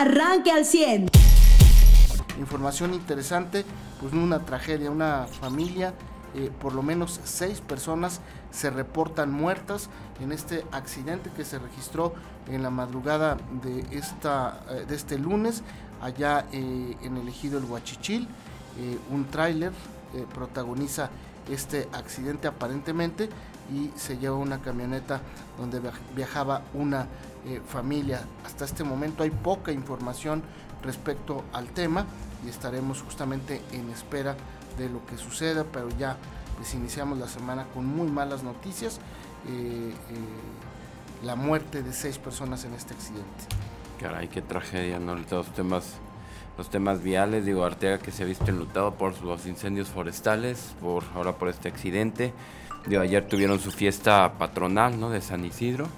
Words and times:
arranque 0.00 0.50
al 0.50 0.64
100. 0.64 1.08
Información 2.38 2.94
interesante, 2.94 3.64
pues 4.00 4.12
una 4.12 4.40
tragedia, 4.40 4.90
una 4.90 5.26
familia, 5.26 5.94
eh, 6.34 6.50
por 6.60 6.74
lo 6.74 6.82
menos 6.82 7.18
seis 7.24 7.60
personas 7.60 8.20
se 8.50 8.68
reportan 8.68 9.32
muertas 9.32 9.88
en 10.20 10.32
este 10.32 10.64
accidente 10.70 11.30
que 11.34 11.44
se 11.44 11.58
registró 11.58 12.14
en 12.46 12.62
la 12.62 12.70
madrugada 12.70 13.38
de, 13.62 13.86
esta, 13.90 14.60
eh, 14.68 14.84
de 14.86 14.94
este 14.94 15.18
lunes 15.18 15.62
allá 16.02 16.44
eh, 16.52 16.96
en 17.02 17.16
el 17.16 17.28
ejido 17.28 17.58
El 17.58 17.64
Huachichil. 17.64 18.28
un 19.10 19.24
tráiler 19.30 19.72
protagoniza 20.34 21.08
este 21.50 21.88
accidente 21.92 22.46
aparentemente 22.46 23.30
y 23.72 23.90
se 23.96 24.18
lleva 24.18 24.36
una 24.36 24.60
camioneta 24.60 25.20
donde 25.58 25.80
viajaba 26.14 26.62
una 26.74 27.06
familia. 27.68 28.20
Hasta 28.44 28.64
este 28.64 28.82
momento 28.82 29.22
hay 29.22 29.30
poca 29.30 29.72
información 29.72 30.42
respecto 30.82 31.44
al 31.52 31.68
tema 31.68 32.06
y 32.44 32.48
estaremos 32.48 33.02
justamente 33.02 33.60
en 33.72 33.90
espera 33.90 34.36
de 34.78 34.88
lo 34.88 35.04
que 35.06 35.16
suceda, 35.16 35.64
pero 35.64 35.88
ya 35.98 36.16
pues 36.56 36.74
iniciamos 36.74 37.18
la 37.18 37.28
semana 37.28 37.66
con 37.74 37.86
muy 37.86 38.08
malas 38.08 38.42
noticias, 38.42 38.98
eh, 39.46 39.92
eh, 39.92 41.24
la 41.24 41.36
muerte 41.36 41.82
de 41.82 41.92
seis 41.92 42.18
personas 42.18 42.64
en 42.64 42.74
este 42.74 42.94
accidente. 42.94 43.44
Caray, 44.00 44.28
qué 44.28 44.42
tragedia, 44.42 44.98
¿no? 44.98 45.14
Los 45.14 45.46
temas, 45.54 45.94
los 46.58 46.70
temas 46.70 47.02
viales, 47.02 47.44
digo, 47.44 47.64
Arteaga 47.64 47.98
que 47.98 48.12
se 48.12 48.22
ha 48.22 48.26
visto 48.26 48.46
enlutado 48.46 48.94
por 48.94 49.22
los 49.22 49.46
incendios 49.46 49.88
forestales, 49.88 50.74
por 50.80 51.04
ahora 51.14 51.32
por 51.32 51.48
este 51.48 51.68
accidente. 51.68 52.32
Digo, 52.86 53.02
ayer 53.02 53.26
tuvieron 53.26 53.58
su 53.58 53.72
fiesta 53.72 54.34
patronal, 54.38 54.98
¿no? 54.98 55.10
De 55.10 55.20
San 55.20 55.44
Isidro, 55.44 55.88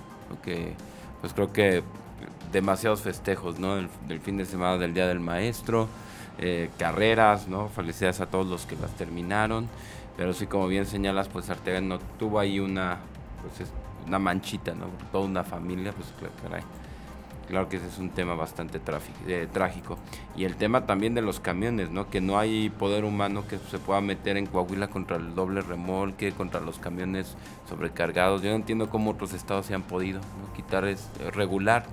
que 0.43 0.73
pues 1.21 1.35
creo 1.35 1.53
que 1.53 1.83
demasiados 2.51 3.03
festejos, 3.03 3.59
¿no? 3.59 3.77
del 3.77 4.21
fin 4.21 4.39
de 4.39 4.47
semana 4.47 4.79
del 4.79 4.95
Día 4.95 5.07
del 5.07 5.21
Maestro, 5.21 5.89
eh, 6.39 6.71
carreras, 6.79 7.47
¿no? 7.49 7.69
Felicidades 7.69 8.21
a 8.21 8.27
todos 8.27 8.47
los 8.47 8.65
que 8.65 8.77
las 8.77 8.91
terminaron. 8.97 9.69
Pero 10.17 10.33
sí, 10.33 10.47
como 10.47 10.67
bien 10.67 10.87
señalas, 10.87 11.29
pues 11.29 11.51
Arteaga 11.51 11.81
no 11.81 11.99
tuvo 12.19 12.39
ahí 12.39 12.59
una, 12.59 12.99
pues 13.43 13.71
una 14.07 14.19
manchita, 14.19 14.75
¿no? 14.75 14.87
Toda 15.13 15.27
una 15.27 15.45
familia, 15.45 15.93
pues 15.93 16.09
caray. 16.43 16.63
Claro 17.49 17.69
que 17.71 17.79
ese 17.79 17.87
es 17.87 17.99
un 17.99 18.11
tema 18.11 18.35
bastante 18.35 18.79
eh, 19.27 19.49
trágico. 19.51 19.99
Y 20.37 20.45
el 20.45 20.57
tema 20.57 20.85
también 20.85 21.15
de 21.15 21.23
los 21.23 21.41
camiones, 21.41 21.91
¿no? 21.91 22.11
Que 22.11 22.21
no 22.21 22.39
hay 22.39 22.69
poder 22.69 23.05
humano 23.05 23.47
que 23.49 23.59
se 23.59 23.79
pueda 23.79 24.03
meter 24.03 24.37
en 24.37 24.47
Coahuila 24.47 24.89
contra 24.89 25.17
el 25.17 25.35
doble 25.35 25.63
remolque, 25.63 26.33
contra 26.33 26.61
los 26.61 26.79
camiones 26.79 27.37
sobrecargados. 27.67 28.43
Yo 28.43 28.51
no 28.51 28.57
entiendo 28.57 28.91
cómo 28.91 29.13
otros 29.13 29.33
estados 29.33 29.65
se 29.65 29.75
han 29.75 29.83
podido 29.83 30.21
quitar, 30.55 30.85
es, 30.85 31.09
regular 31.35 31.87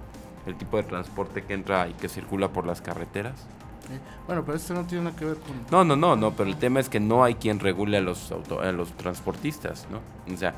el 0.46 0.56
tipo 0.56 0.76
de 0.78 0.84
transporte 0.84 1.44
que 1.44 1.54
entra 1.54 1.88
y 1.88 1.94
que 1.94 2.10
circula 2.10 2.50
por 2.50 2.68
las 2.68 2.82
carreteras. 2.82 3.48
Bueno, 4.28 4.44
pero 4.44 4.58
esto 4.58 4.74
no 4.74 4.84
tiene 4.86 5.06
nada 5.06 5.16
que 5.16 5.26
ver 5.26 5.38
con... 5.38 5.56
No, 5.72 5.84
no, 5.86 5.96
no, 5.96 6.16
no, 6.16 6.32
pero 6.32 6.50
el 6.50 6.58
tema 6.58 6.80
es 6.80 6.90
que 6.90 7.00
no 7.00 7.24
hay 7.24 7.36
quien 7.36 7.60
regule 7.60 7.98
a 7.98 8.02
los, 8.02 8.32
auto, 8.32 8.60
a 8.60 8.72
los 8.72 8.92
transportistas, 8.94 9.88
¿no? 9.90 10.34
O 10.34 10.38
sea, 10.38 10.54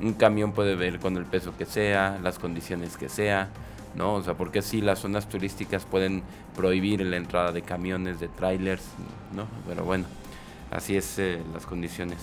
un 0.00 0.14
camión 0.14 0.52
puede 0.52 0.74
ver 0.74 0.98
con 0.98 1.16
el 1.16 1.26
peso 1.26 1.54
que 1.56 1.66
sea, 1.66 2.18
las 2.22 2.38
condiciones 2.38 2.96
que 2.96 3.08
sea, 3.08 3.50
¿no? 3.94 4.14
O 4.14 4.22
sea, 4.22 4.34
porque 4.34 4.62
sí, 4.62 4.80
las 4.80 5.00
zonas 5.00 5.28
turísticas 5.28 5.84
pueden 5.84 6.22
prohibir 6.56 7.00
la 7.02 7.16
entrada 7.16 7.52
de 7.52 7.62
camiones, 7.62 8.20
de 8.20 8.28
trailers, 8.28 8.84
¿no? 9.34 9.46
Pero 9.66 9.84
bueno, 9.84 10.06
así 10.70 10.96
es 10.96 11.18
eh, 11.18 11.40
las 11.52 11.66
condiciones. 11.66 12.18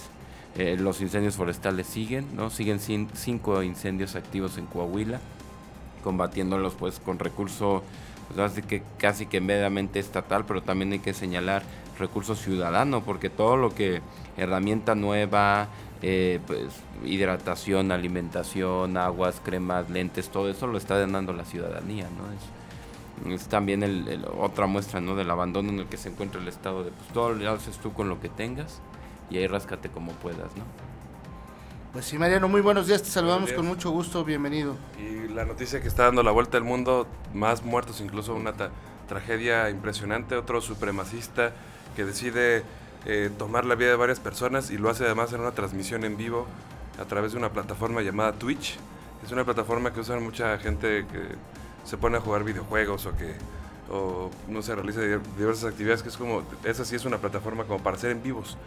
Eh, 0.55 0.77
los 0.79 1.01
incendios 1.01 1.35
forestales 1.35 1.87
siguen, 1.87 2.35
¿no? 2.35 2.49
Siguen 2.49 2.79
cinco 2.79 3.63
incendios 3.63 4.15
activos 4.15 4.57
en 4.57 4.65
Coahuila, 4.65 5.19
combatiéndolos 6.03 6.73
pues 6.73 6.99
con 6.99 7.19
recursos 7.19 7.83
así 8.37 8.61
que 8.61 8.83
casi 8.97 9.25
que 9.25 9.41
mediamente 9.41 9.99
estatal, 9.99 10.45
pero 10.45 10.61
también 10.61 10.91
hay 10.91 10.99
que 10.99 11.13
señalar 11.13 11.63
recursos 11.99 12.39
ciudadanos, 12.39 13.03
porque 13.03 13.29
todo 13.29 13.57
lo 13.57 13.75
que 13.75 14.01
herramienta 14.37 14.95
nueva, 14.95 15.67
eh, 16.01 16.39
pues, 16.47 16.67
hidratación, 17.03 17.91
alimentación, 17.91 18.97
aguas, 18.97 19.41
cremas, 19.43 19.89
lentes, 19.89 20.29
todo 20.29 20.49
eso 20.49 20.67
lo 20.67 20.77
está 20.77 20.97
dando 21.05 21.33
la 21.33 21.45
ciudadanía, 21.45 22.07
¿no? 22.17 22.31
Es, 22.33 23.47
también 23.47 23.83
el, 23.83 24.25
otra 24.37 24.65
muestra, 24.65 25.01
¿no? 25.01 25.13
Del 25.15 25.29
abandono 25.29 25.69
en 25.69 25.79
el 25.79 25.85
que 25.87 25.97
se 25.97 26.07
encuentra 26.07 26.41
el 26.41 26.47
Estado, 26.47 26.85
de 26.85 26.91
pues 26.91 27.09
todo 27.09 27.33
lo 27.33 27.51
haces 27.51 27.77
tú 27.77 27.91
con 27.91 28.07
lo 28.07 28.21
que 28.21 28.29
tengas 28.29 28.81
y 29.29 29.37
ahí 29.37 29.47
ráscate 29.47 29.89
como 29.89 30.13
puedas, 30.13 30.55
¿no? 30.55 30.63
Pues 31.91 32.05
sí, 32.05 32.17
Mariano, 32.17 32.47
muy 32.47 32.61
buenos 32.61 32.87
días, 32.87 33.01
te 33.01 33.09
saludamos 33.09 33.51
con 33.51 33.65
mucho 33.65 33.89
gusto, 33.89 34.23
bienvenido. 34.23 34.75
Y 34.99 35.27
la 35.33 35.43
noticia 35.43 35.81
que 35.81 35.87
está 35.87 36.03
dando 36.03 36.21
la 36.21 36.31
vuelta 36.31 36.55
al 36.55 36.63
mundo, 36.63 37.07
más 37.33 37.63
muertos, 37.63 37.99
incluso 37.99 38.35
una 38.35 38.53
tragedia 39.07 39.69
impresionante, 39.71 40.35
otro 40.35 40.61
supremacista 40.61 41.51
que 41.95 42.05
decide 42.05 42.63
eh, 43.05 43.29
tomar 43.37 43.65
la 43.65 43.75
vida 43.75 43.89
de 43.89 43.95
varias 43.95 44.19
personas 44.19 44.71
y 44.71 44.77
lo 44.77 44.89
hace 44.89 45.05
además 45.05 45.31
en 45.33 45.41
una 45.41 45.51
transmisión 45.51 46.03
en 46.03 46.17
vivo 46.17 46.47
a 46.99 47.05
través 47.05 47.31
de 47.31 47.37
una 47.37 47.49
plataforma 47.49 48.01
llamada 48.01 48.33
Twitch. 48.33 48.77
Es 49.23 49.31
una 49.31 49.43
plataforma 49.45 49.93
que 49.93 49.99
usan 49.99 50.23
mucha 50.23 50.57
gente 50.57 51.05
que 51.11 51.35
se 51.85 51.97
pone 51.97 52.17
a 52.17 52.21
jugar 52.21 52.43
videojuegos 52.43 53.05
o 53.05 53.15
que 53.15 53.33
o 53.91 54.29
no 54.47 54.61
sé, 54.61 54.75
realiza 54.75 55.01
diversas 55.37 55.71
actividades 55.71 56.03
que 56.03 56.09
es 56.09 56.17
como, 56.17 56.43
esa 56.63 56.85
sí 56.85 56.95
es 56.95 57.05
una 57.05 57.17
plataforma 57.17 57.63
como 57.63 57.81
para 57.83 57.97
hacer 57.97 58.11
en 58.11 58.21
vivos. 58.21 58.57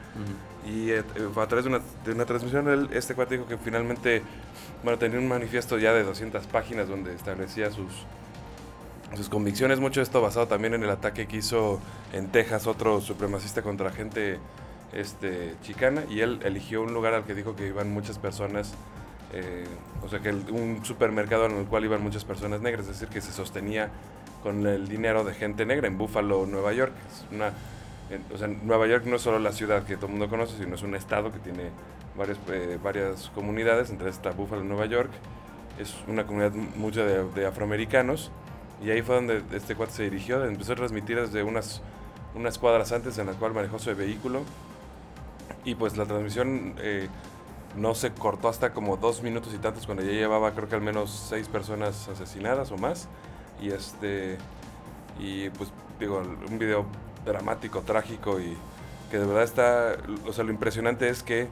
Y 0.67 0.91
eh, 0.91 1.05
a 1.37 1.47
través 1.47 1.65
de 1.65 1.71
una, 1.71 1.81
de 2.05 2.13
una 2.13 2.25
transmisión, 2.25 2.89
este 2.93 3.15
cuate 3.15 3.37
dijo 3.37 3.47
que 3.47 3.57
finalmente, 3.57 4.23
bueno, 4.83 4.99
tenía 4.99 5.19
un 5.19 5.29
manifiesto 5.29 5.79
ya 5.79 5.93
de 5.93 6.03
200 6.03 6.47
páginas 6.49 6.89
donde 6.89 7.15
establecía 7.15 7.71
sus, 7.71 8.05
sus 9.17 9.29
convicciones, 9.29 9.81
mucho 9.81 10.01
de 10.01 10.05
esto 10.05 10.21
basado 10.21 10.49
también 10.49 10.75
en 10.75 10.83
el 10.83 10.91
ataque 10.91 11.27
que 11.27 11.39
hizo 11.39 11.81
en 12.13 12.29
Texas 12.29 12.67
otro 12.67 13.01
supremacista 13.01 13.63
contra 13.63 13.91
gente 13.91 14.39
este, 14.93 15.55
chicana, 15.63 16.05
y 16.09 16.21
él 16.21 16.41
eligió 16.45 16.83
un 16.83 16.93
lugar 16.95 17.15
al 17.15 17.25
que 17.25 17.35
dijo 17.35 17.57
que 17.57 17.69
iban 17.69 17.93
muchas 17.93 18.19
personas. 18.19 18.75
Eh, 19.35 19.65
o 20.03 20.09
sea 20.09 20.21
que 20.21 20.31
un 20.31 20.85
supermercado 20.85 21.47
en 21.47 21.57
el 21.57 21.65
cual 21.65 21.85
iban 21.85 22.03
muchas 22.03 22.25
personas 22.25 22.61
negras, 22.61 22.87
es 22.87 23.01
decir, 23.01 23.09
que 23.09 23.21
se 23.21 23.33
sostenía 23.33 23.91
con 24.43 24.67
el 24.67 24.89
dinero 24.89 25.25
de 25.25 25.35
gente 25.35 25.65
negra 25.65 25.87
en 25.87 25.97
Buffalo, 25.97 26.47
Nueva 26.47 26.73
York. 26.73 26.93
una, 27.31 27.53
o 28.33 28.37
sea, 28.37 28.49
Nueva 28.49 28.87
York 28.87 29.05
no 29.07 29.17
es 29.17 29.23
solo 29.23 29.39
la 29.39 29.53
ciudad 29.53 29.85
que 29.85 29.97
todo 29.97 30.07
el 30.07 30.13
mundo 30.13 30.29
conoce, 30.29 30.59
sino 30.59 30.75
es 30.75 30.83
un 30.83 30.95
estado 30.95 31.33
que 31.33 31.39
tiene 31.39 31.71
varias, 32.17 32.39
eh, 32.51 32.79
varias 32.83 33.31
comunidades, 33.35 33.91
entre 33.91 34.11
esta 34.11 34.33
Buffalo, 34.33 34.65
Nueva 34.65 34.87
York. 34.87 35.11
Es 35.79 35.95
una 36.07 36.27
comunidad 36.27 36.53
mucha 36.53 37.05
de, 37.05 37.47
afroamericanos. 37.47 38.31
Y 38.83 38.91
ahí 38.91 39.03
fue 39.03 39.15
donde 39.15 39.43
este 39.53 39.77
cuate 39.77 39.93
se 39.93 40.03
dirigió, 40.05 40.45
empezó 40.45 40.73
a 40.73 40.77
transmitir 40.77 41.21
desde 41.21 41.43
unas, 41.43 41.83
unas 42.35 42.59
cuadras 42.59 42.91
antes 42.93 43.17
en 43.19 43.27
las 43.27 43.37
cual 43.37 43.55
manejó 43.55 43.79
su 43.79 43.95
vehículo. 43.95 44.43
Y 45.65 45.77
pues 45.77 45.97
la 45.97 46.05
transmisión 46.05 46.75
eh, 46.79 47.09
no 47.77 47.95
se 47.95 48.11
cortó 48.13 48.49
hasta 48.49 48.73
como 48.73 48.97
dos 48.97 49.23
minutos 49.23 49.55
y 49.55 49.59
tantos, 49.59 49.87
cuando 49.87 50.03
ya 50.03 50.11
llevaba 50.11 50.53
creo 50.53 50.69
que 50.69 50.75
al 50.75 50.81
menos 50.83 51.27
seis 51.29 51.49
personas 51.49 52.09
asesinadas 52.09 52.73
o 52.73 52.77
más. 52.77 53.09
Y 53.61 53.71
este. 53.71 54.39
Y 55.21 55.51
pues 55.51 55.71
digo, 56.01 56.21
un 56.51 56.59
video 56.59 56.87
dramático, 57.25 57.83
trágico 57.83 58.41
y 58.41 58.57
que 59.11 59.19
de 59.19 59.27
verdad 59.27 59.45
está. 59.45 59.97
O 60.27 60.33
sea, 60.33 60.43
lo 60.43 60.51
impresionante 60.51 61.09
es 61.09 61.23
que 61.23 61.49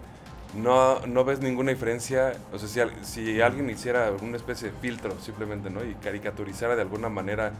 no, 0.54 1.00
no 1.06 1.24
ves 1.24 1.40
ninguna 1.40 1.70
diferencia. 1.70 2.32
O 2.52 2.58
sea, 2.58 2.68
si, 2.68 3.04
si 3.04 3.40
alguien 3.40 3.70
hiciera 3.70 4.10
una 4.22 4.36
especie 4.36 4.70
de 4.70 4.78
filtro 4.78 5.18
simplemente, 5.20 5.70
¿no? 5.70 5.84
Y 5.84 5.94
caricaturizara 5.94 6.76
de 6.76 6.82
alguna 6.82 7.08
manera 7.08 7.52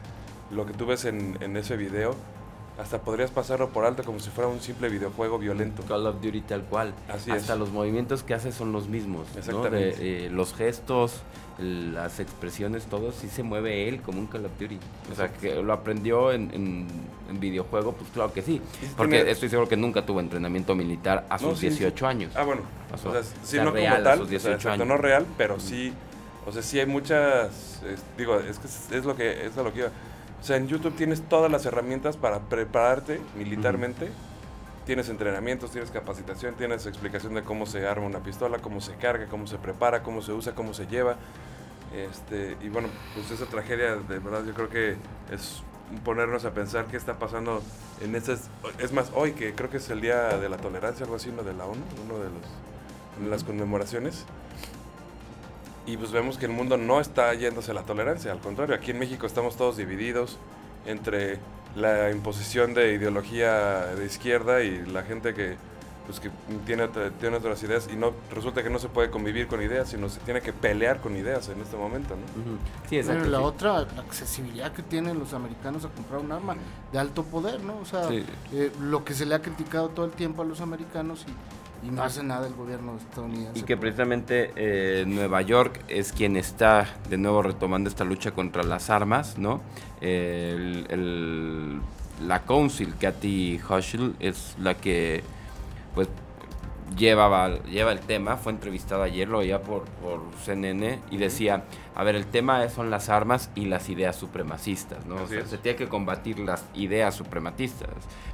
lo 0.51 0.67
que 0.67 0.73
tú 0.73 0.87
ves 0.87 1.05
en, 1.05 1.39
en 1.41 1.57
ese 1.57 1.77
video 1.77 2.17
hasta 2.81 2.99
podrías 2.99 3.31
pasarlo 3.31 3.69
por 3.69 3.85
alto 3.85 4.03
como 4.03 4.21
si 4.21 4.31
fuera 4.31 4.49
un 4.49 4.61
simple 4.61 4.89
videojuego 4.89 5.39
violento. 5.39 5.83
Call 5.83 6.07
of 6.07 6.21
Duty 6.23 6.41
tal 6.43 6.63
cual. 6.63 6.95
Así 7.09 7.31
hasta 7.31 7.55
los 7.55 7.71
movimientos 7.71 8.23
que 8.23 8.35
hace 8.35 8.53
son 8.53 8.73
los 8.73 8.89
mismos. 8.89 9.27
Exactamente. 9.37 9.97
Eh, 10.01 10.31
los 10.31 10.55
gestos, 10.55 11.21
las 11.59 12.21
expresiones, 12.21 12.87
todo, 12.87 13.13
sí 13.13 13.29
se 13.29 13.43
mueve 13.43 13.89
él 13.89 14.01
como 14.01 14.19
un 14.19 14.27
Call 14.27 14.47
of 14.47 14.53
Duty. 14.59 14.79
O 15.13 15.15
sea, 15.15 15.29
que 15.29 15.57
lo 15.57 15.73
aprendió 15.73 16.33
en, 16.33 16.87
videojuego, 17.39 17.93
pues 17.93 18.11
claro 18.11 18.33
que 18.33 18.43
sí. 18.43 18.61
Porque 18.97 19.31
estoy 19.31 19.49
seguro 19.49 19.69
que 19.69 19.77
nunca 19.77 20.05
tuvo 20.05 20.21
entrenamiento 20.21 20.75
militar 20.75 21.27
a 21.29 21.39
sus 21.39 21.61
18 21.61 22.07
años. 22.07 22.33
Ah, 22.35 22.45
bueno. 22.45 22.63
o 22.93 22.97
sea, 22.97 23.23
sí, 23.45 23.59
no 23.59 23.73
como 23.73 24.03
tal, 24.03 24.23
o 24.81 24.85
no 24.85 24.97
real, 24.97 25.27
pero 25.37 25.61
sí, 25.61 25.93
o 26.47 26.51
sea, 26.51 26.63
sí 26.63 26.81
hay 26.81 26.87
muchas, 26.87 27.83
digo, 28.19 28.37
es 28.41 28.59
que 28.59 28.97
es, 28.97 29.05
lo 29.05 29.15
que, 29.15 29.47
es 29.47 29.55
lo 29.55 29.73
que 29.73 29.81
iba 29.81 29.91
o 30.41 30.43
sea, 30.43 30.57
en 30.57 30.69
YouTube 30.69 30.95
tienes 30.95 31.23
todas 31.23 31.51
las 31.51 31.67
herramientas 31.67 32.17
para 32.17 32.41
prepararte 32.41 33.21
militarmente. 33.37 34.11
Tienes 34.87 35.09
entrenamientos, 35.11 35.71
tienes 35.71 35.91
capacitación, 35.91 36.55
tienes 36.55 36.87
explicación 36.87 37.35
de 37.35 37.43
cómo 37.43 37.67
se 37.67 37.87
arma 37.87 38.07
una 38.07 38.21
pistola, 38.21 38.59
cómo 38.59 38.81
se 38.81 38.95
carga, 38.95 39.27
cómo 39.27 39.47
se 39.47 39.59
prepara, 39.59 40.03
cómo 40.03 40.23
se 40.23 40.33
usa, 40.33 40.55
cómo 40.55 40.73
se 40.73 40.87
lleva. 40.87 41.17
Este, 41.95 42.57
y 42.63 42.69
bueno, 42.71 42.89
pues 43.15 43.31
esa 43.31 43.47
tragedia, 43.47 43.97
de 43.97 44.19
verdad, 44.19 44.45
yo 44.45 44.55
creo 44.55 44.71
que 44.71 44.97
es 45.31 45.63
ponernos 46.05 46.45
a 46.45 46.53
pensar 46.53 46.87
qué 46.87 46.97
está 46.97 47.19
pasando 47.19 47.63
en 48.01 48.15
estas. 48.15 48.49
Es 48.79 48.93
más, 48.93 49.13
hoy 49.15 49.33
que 49.33 49.55
creo 49.55 49.69
que 49.69 49.77
es 49.77 49.91
el 49.91 50.01
Día 50.01 50.39
de 50.39 50.49
la 50.49 50.57
Tolerancia, 50.57 51.05
algo 51.05 51.17
así, 51.17 51.29
uno 51.29 51.43
de 51.43 51.53
la 51.53 51.67
ONU, 51.67 51.83
uno 52.07 52.19
de 52.19 52.31
los, 52.31 53.29
las 53.31 53.45
conmemoraciones. 53.45 54.25
Y 55.87 55.97
pues 55.97 56.13
vemos 56.13 56.39
que 56.39 56.47
el 56.47 56.53
mundo 56.53 56.77
no 56.77 57.01
está 57.01 57.33
yéndose 57.35 57.71
a 57.71 57.75
la 57.75 57.83
tolerancia, 57.83 58.33
al 58.33 58.41
contrario, 58.41 58.75
aquí 58.75 58.91
en 58.91 58.99
México 58.99 59.27
estamos 59.27 59.57
todos 59.57 59.77
divididos, 59.77 60.39
entre 60.87 61.39
la 61.77 62.11
imposición 62.11 62.75
de 62.75 62.95
ideología 62.95 63.87
de 63.95 64.05
izquierda 64.05 64.63
y 64.63 64.85
la 64.87 65.03
gente 65.03 65.35
que 65.35 65.57
pues 66.07 66.19
que 66.19 66.31
tiene, 66.67 66.89
tiene 67.21 67.37
otras 67.37 67.63
ideas 67.63 67.89
y 67.93 67.95
no 67.95 68.13
resulta 68.35 68.65
que 68.65 68.71
no 68.71 68.81
se 68.81 68.89
puede 68.89 69.11
convivir 69.11 69.47
con 69.47 69.63
ideas, 69.63 69.91
sino 69.91 70.09
se 70.09 70.19
tiene 70.21 70.41
que 70.41 70.53
pelear 70.53 71.01
con 71.01 71.17
ideas 71.17 71.49
en 71.51 71.61
este 71.61 71.77
momento, 71.77 72.17
¿no? 72.17 72.59
Sí, 72.89 72.97
exacto. 72.97 73.21
Pero 73.21 73.31
la 73.31 73.41
otra, 73.41 73.87
la 73.95 74.03
accesibilidad 74.03 74.73
que 74.73 74.83
tienen 74.83 75.21
los 75.21 75.35
americanos 75.35 75.85
a 75.85 75.89
comprar 75.89 76.21
un 76.21 76.33
arma 76.33 76.57
de 76.91 76.99
alto 76.99 77.23
poder, 77.23 77.63
¿no? 77.63 77.79
O 77.79 77.85
sea, 77.85 78.09
eh, 78.11 78.73
lo 78.81 79.05
que 79.05 79.15
se 79.15 79.25
le 79.25 79.37
ha 79.37 79.43
criticado 79.43 79.91
todo 79.91 80.05
el 80.05 80.11
tiempo 80.11 80.43
a 80.43 80.45
los 80.45 80.61
americanos 80.61 81.25
y, 81.29 81.33
y 81.83 81.91
no 81.91 82.03
hace 82.03 82.23
nada 82.23 82.47
el 82.47 82.55
gobierno 82.55 82.97
estadounidense. 82.97 83.59
Y 83.59 83.63
que 83.63 83.77
precisamente 83.77 84.53
eh, 84.57 85.05
Nueva 85.07 85.43
York 85.43 85.81
es 85.89 86.13
quien 86.13 86.37
está 86.37 86.87
de 87.09 87.17
nuevo 87.17 87.43
retomando 87.43 87.89
esta 87.89 88.05
lucha 88.05 88.33
contra 88.33 88.63
las 88.63 88.91
armas, 88.91 89.39
¿no? 89.39 89.61
el, 90.01 91.81
la 92.27 92.43
council, 92.43 92.95
Kathy 92.99 93.61
Hochul, 93.69 94.15
es 94.21 94.55
la 94.59 94.75
que 94.75 95.23
pues 95.95 96.09
llevaba, 96.97 97.63
lleva 97.65 97.93
el 97.93 98.01
tema, 98.01 98.37
fue 98.37 98.53
entrevistado 98.53 99.03
ayer, 99.03 99.29
lo 99.29 99.39
oía 99.39 99.63
por, 99.63 99.85
por 100.03 100.21
CNN 100.45 100.99
y 101.11 101.17
decía, 101.17 101.65
a 101.95 102.05
ver, 102.05 102.17
el 102.17 102.27
tema 102.27 102.69
son 102.69 102.91
las 102.91 103.09
armas 103.09 103.51
y 103.55 103.67
las 103.67 103.89
ideas 103.89 104.17
supremacistas, 104.17 105.05
¿no? 105.07 105.17
O 105.17 105.27
sea, 105.27 105.45
se 105.47 105.59
tiene 105.59 105.77
que 105.77 105.89
combatir 105.89 106.39
las 106.39 106.65
ideas 106.75 107.15
suprematistas, 107.15 107.89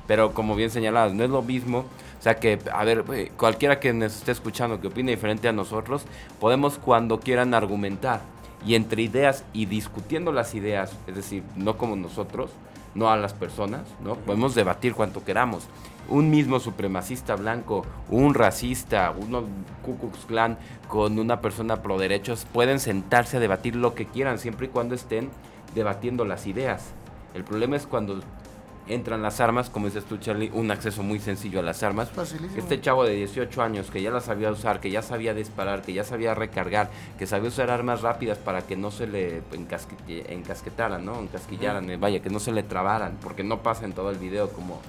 pero 0.06 0.32
como 0.32 0.54
bien 0.54 0.70
señaladas, 0.70 1.12
no 1.14 1.24
es 1.24 1.30
lo 1.30 1.42
mismo, 1.42 1.80
o 1.80 2.22
sea 2.22 2.36
que, 2.36 2.58
a 2.72 2.84
ver, 2.84 3.04
cualquiera 3.36 3.80
que 3.80 3.92
nos 3.92 4.16
esté 4.16 4.32
escuchando 4.32 4.80
que 4.80 4.88
opine 4.88 5.12
diferente 5.12 5.48
a 5.48 5.52
nosotros, 5.52 6.04
podemos 6.40 6.78
cuando 6.78 7.20
quieran 7.20 7.54
argumentar 7.54 8.20
y 8.66 8.74
entre 8.74 9.02
ideas 9.02 9.44
y 9.52 9.66
discutiendo 9.66 10.32
las 10.32 10.54
ideas, 10.54 10.92
es 11.06 11.14
decir, 11.14 11.42
no 11.56 11.76
como 11.76 11.96
nosotros, 11.96 12.50
no 12.94 13.10
a 13.10 13.16
las 13.16 13.34
personas, 13.34 13.82
¿no? 14.02 14.14
Podemos 14.14 14.54
debatir 14.54 14.94
cuanto 14.94 15.24
queramos 15.24 15.68
un 16.08 16.30
mismo 16.30 16.60
supremacista 16.60 17.36
blanco, 17.36 17.84
un 18.10 18.34
racista, 18.34 19.12
uno 19.16 19.44
Ku 19.82 19.98
Klux 19.98 20.26
Klan 20.26 20.58
con 20.88 21.18
una 21.18 21.40
persona 21.40 21.82
pro 21.82 21.98
derechos 21.98 22.46
pueden 22.52 22.78
sentarse 22.78 23.36
a 23.36 23.40
debatir 23.40 23.76
lo 23.76 23.94
que 23.94 24.06
quieran 24.06 24.38
siempre 24.38 24.66
y 24.66 24.70
cuando 24.70 24.94
estén 24.94 25.30
debatiendo 25.74 26.24
las 26.24 26.46
ideas. 26.46 26.92
El 27.34 27.44
problema 27.44 27.76
es 27.76 27.86
cuando 27.86 28.20
entran 28.88 29.22
las 29.22 29.40
armas, 29.40 29.70
como 29.70 29.86
dices 29.86 30.04
tú 30.04 30.16
Charlie, 30.18 30.50
un 30.52 30.70
acceso 30.70 31.02
muy 31.02 31.18
sencillo 31.18 31.60
a 31.60 31.62
las 31.62 31.82
armas. 31.82 32.10
Este 32.56 32.80
chavo 32.80 33.04
de 33.04 33.14
18 33.14 33.62
años 33.62 33.90
que 33.90 34.02
ya 34.02 34.10
las 34.10 34.24
sabía 34.24 34.50
usar, 34.50 34.80
que 34.80 34.90
ya 34.90 35.02
sabía 35.02 35.34
disparar, 35.34 35.82
que 35.82 35.92
ya 35.92 36.04
sabía 36.04 36.34
recargar, 36.34 36.90
que 37.18 37.26
sabía 37.26 37.48
usar 37.48 37.70
armas 37.70 38.02
rápidas 38.02 38.38
para 38.38 38.62
que 38.62 38.76
no 38.76 38.90
se 38.90 39.06
le 39.06 39.42
encasquetaran, 40.28 41.04
¿no? 41.04 41.20
Encasquillaran, 41.20 41.90
eh, 41.90 41.96
vaya, 41.96 42.20
que 42.20 42.30
no 42.30 42.40
se 42.40 42.52
le 42.52 42.62
trabaran, 42.62 43.18
porque 43.22 43.42
no 43.42 43.62
pasa 43.62 43.84
en 43.84 43.92
todo 43.92 44.10
el 44.10 44.18
video 44.18 44.50
como 44.50 44.80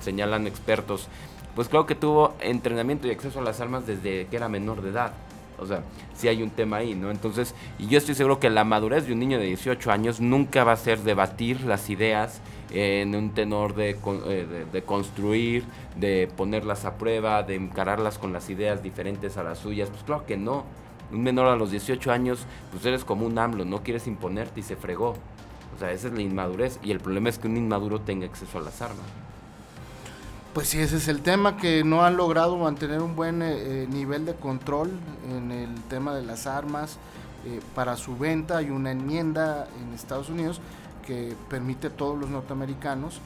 señalan 0.00 0.46
expertos, 0.46 1.08
pues 1.54 1.68
creo 1.68 1.86
que 1.86 1.94
tuvo 1.94 2.34
entrenamiento 2.40 3.06
y 3.06 3.10
acceso 3.10 3.40
a 3.40 3.42
las 3.42 3.60
armas 3.60 3.86
desde 3.86 4.26
que 4.26 4.36
era 4.36 4.48
menor 4.48 4.82
de 4.82 4.90
edad. 4.90 5.12
O 5.58 5.66
sea, 5.66 5.82
sí 6.14 6.28
hay 6.28 6.42
un 6.42 6.50
tema 6.50 6.78
ahí, 6.78 6.94
¿no? 6.94 7.10
Entonces, 7.10 7.54
y 7.78 7.86
yo 7.86 7.98
estoy 7.98 8.14
seguro 8.14 8.38
que 8.40 8.50
la 8.50 8.64
madurez 8.64 9.06
de 9.06 9.12
un 9.12 9.20
niño 9.20 9.38
de 9.38 9.46
18 9.46 9.90
años 9.90 10.20
nunca 10.20 10.64
va 10.64 10.72
a 10.72 10.76
ser 10.76 11.00
debatir 11.00 11.62
las 11.62 11.88
ideas 11.90 12.40
en 12.70 13.14
un 13.14 13.30
tenor 13.30 13.74
de, 13.74 13.90
eh, 13.90 14.66
de, 14.70 14.82
construir, 14.82 15.64
de 15.96 16.28
ponerlas 16.36 16.84
a 16.84 16.98
prueba, 16.98 17.42
de 17.42 17.54
encararlas 17.54 18.18
con 18.18 18.32
las 18.32 18.50
ideas 18.50 18.82
diferentes 18.82 19.36
a 19.36 19.42
las 19.42 19.58
suyas. 19.58 19.88
Pues 19.88 20.02
claro 20.02 20.26
que 20.26 20.36
no. 20.36 20.64
Un 21.12 21.22
menor 21.22 21.46
a 21.46 21.56
los 21.56 21.70
18 21.70 22.10
años, 22.10 22.44
pues 22.72 22.84
eres 22.84 23.04
como 23.04 23.26
un 23.26 23.38
AMLO, 23.38 23.64
no 23.64 23.82
quieres 23.82 24.06
imponerte 24.08 24.60
y 24.60 24.62
se 24.64 24.74
fregó. 24.74 25.14
O 25.74 25.78
sea, 25.78 25.92
esa 25.92 26.08
es 26.08 26.14
la 26.14 26.22
inmadurez 26.22 26.80
y 26.82 26.90
el 26.90 27.00
problema 27.00 27.28
es 27.28 27.38
que 27.38 27.46
un 27.46 27.56
inmaduro 27.56 28.00
tenga 28.00 28.26
acceso 28.26 28.58
a 28.58 28.62
las 28.62 28.82
armas. 28.82 29.06
Pues 30.56 30.68
sí, 30.68 30.80
ese 30.80 30.96
es 30.96 31.06
el 31.08 31.20
tema, 31.20 31.58
que 31.58 31.84
no 31.84 32.02
han 32.02 32.16
logrado 32.16 32.56
mantener 32.56 33.02
un 33.02 33.14
buen 33.14 33.42
eh, 33.42 33.82
eh, 33.82 33.86
nivel 33.90 34.24
de 34.24 34.34
control 34.34 34.90
en 35.30 35.52
el 35.52 35.74
tema 35.82 36.14
de 36.14 36.22
las 36.22 36.46
armas 36.46 36.96
eh, 37.44 37.60
para 37.74 37.94
su 37.98 38.16
venta. 38.16 38.56
Hay 38.56 38.70
una 38.70 38.90
enmienda 38.90 39.68
en 39.78 39.92
Estados 39.92 40.30
Unidos 40.30 40.62
que 41.06 41.36
permite 41.50 41.88
a 41.88 41.90
todos 41.90 42.18
los 42.18 42.30
norteamericanos 42.30 43.20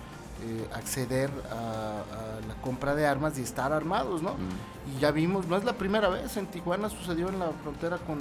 acceder 0.74 1.30
a, 1.52 2.02
la 2.48 2.54
compra 2.62 2.96
de 2.96 3.06
armas 3.06 3.38
y 3.38 3.42
estar 3.42 3.72
armados, 3.72 4.22
¿no? 4.22 4.30
Mm. 4.30 4.96
Y 4.96 5.00
ya 5.00 5.12
vimos, 5.12 5.46
no 5.46 5.56
es 5.56 5.62
la 5.62 5.74
primera 5.74 6.08
vez, 6.08 6.36
en 6.36 6.46
Tijuana 6.46 6.90
sucedió 6.90 7.28
en 7.28 7.38
la 7.38 7.52
frontera 7.62 7.98
con 7.98 8.18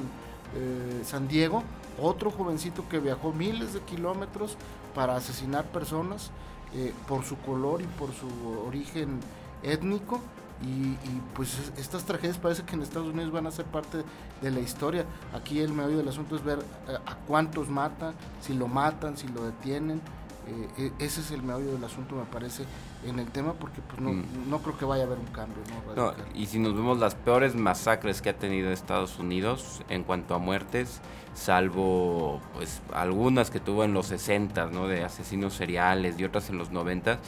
San 1.03 1.27
Diego, 1.27 1.63
otro 1.99 2.29
jovencito 2.29 2.87
que 2.87 2.99
viajó 2.99 3.33
miles 3.33 3.73
de 3.73 3.79
kilómetros 3.79 4.55
para 4.93 5.15
asesinar 5.15 5.65
personas 5.65 6.29
eh, 6.75 6.93
por 7.07 7.23
su 7.23 7.37
color 7.37 7.81
y 7.81 7.85
por 7.85 8.13
su 8.13 8.27
origen 8.67 9.19
étnico. 9.63 10.21
Y, 10.61 10.97
pues 11.35 11.71
estas 11.77 12.03
tragedias 12.03 12.37
parece 12.37 12.63
que 12.63 12.75
en 12.75 12.81
Estados 12.81 13.07
Unidos 13.07 13.31
van 13.31 13.47
a 13.47 13.51
ser 13.51 13.65
parte 13.65 14.03
de 14.41 14.51
la 14.51 14.59
historia. 14.59 15.05
Aquí 15.33 15.61
el 15.61 15.71
medio 15.71 15.97
del 15.97 16.07
asunto 16.07 16.35
es 16.35 16.43
ver 16.43 16.59
eh, 16.59 16.97
a, 17.05 17.15
cuántos 17.15 17.69
matan, 17.69 18.13
si 18.41 18.53
lo 18.53 18.67
matan, 18.67 19.15
si 19.15 19.27
lo 19.29 19.45
detienen. 19.45 20.01
Eh, 20.47 20.91
e, 20.99 21.05
ese 21.05 21.21
es 21.21 21.31
el 21.31 21.43
medio 21.43 21.71
del 21.71 21.83
asunto, 21.83 22.15
me 22.15 22.25
parece, 22.25 22.65
en 23.05 23.19
el 23.19 23.27
tema, 23.27 23.53
porque 23.53 23.81
pues 23.81 23.99
no, 24.01 24.11
mm. 24.11 24.49
no 24.49 24.59
creo 24.59 24.77
que 24.77 24.85
vaya 24.85 25.03
a 25.03 25.05
haber 25.05 25.19
un 25.19 25.27
cambio. 25.27 25.57
¿no? 25.95 26.13
y 26.33 26.45
si 26.47 26.59
nos 26.59 26.75
vemos 26.75 26.99
las 26.99 27.15
peores 27.15 27.55
masacres 27.55 28.21
que 28.21 28.29
ha 28.29 28.37
tenido 28.37 28.71
Estados 28.71 29.19
Unidos 29.19 29.81
en 29.89 30.03
cuanto 30.03 30.35
a 30.35 30.39
muertes, 30.39 31.01
salvo 31.33 32.41
pues 32.53 32.81
algunas 32.93 33.49
que 33.49 33.59
tuvo 33.59 33.83
en 33.83 33.93
los 33.93 34.07
60, 34.07 34.67
¿no? 34.67 34.87
De 34.87 35.03
asesinos 35.03 35.53
seriales 35.53 36.19
y 36.19 36.25
otras 36.25 36.49
en 36.49 36.57
los 36.57 36.71
90, 36.71 37.19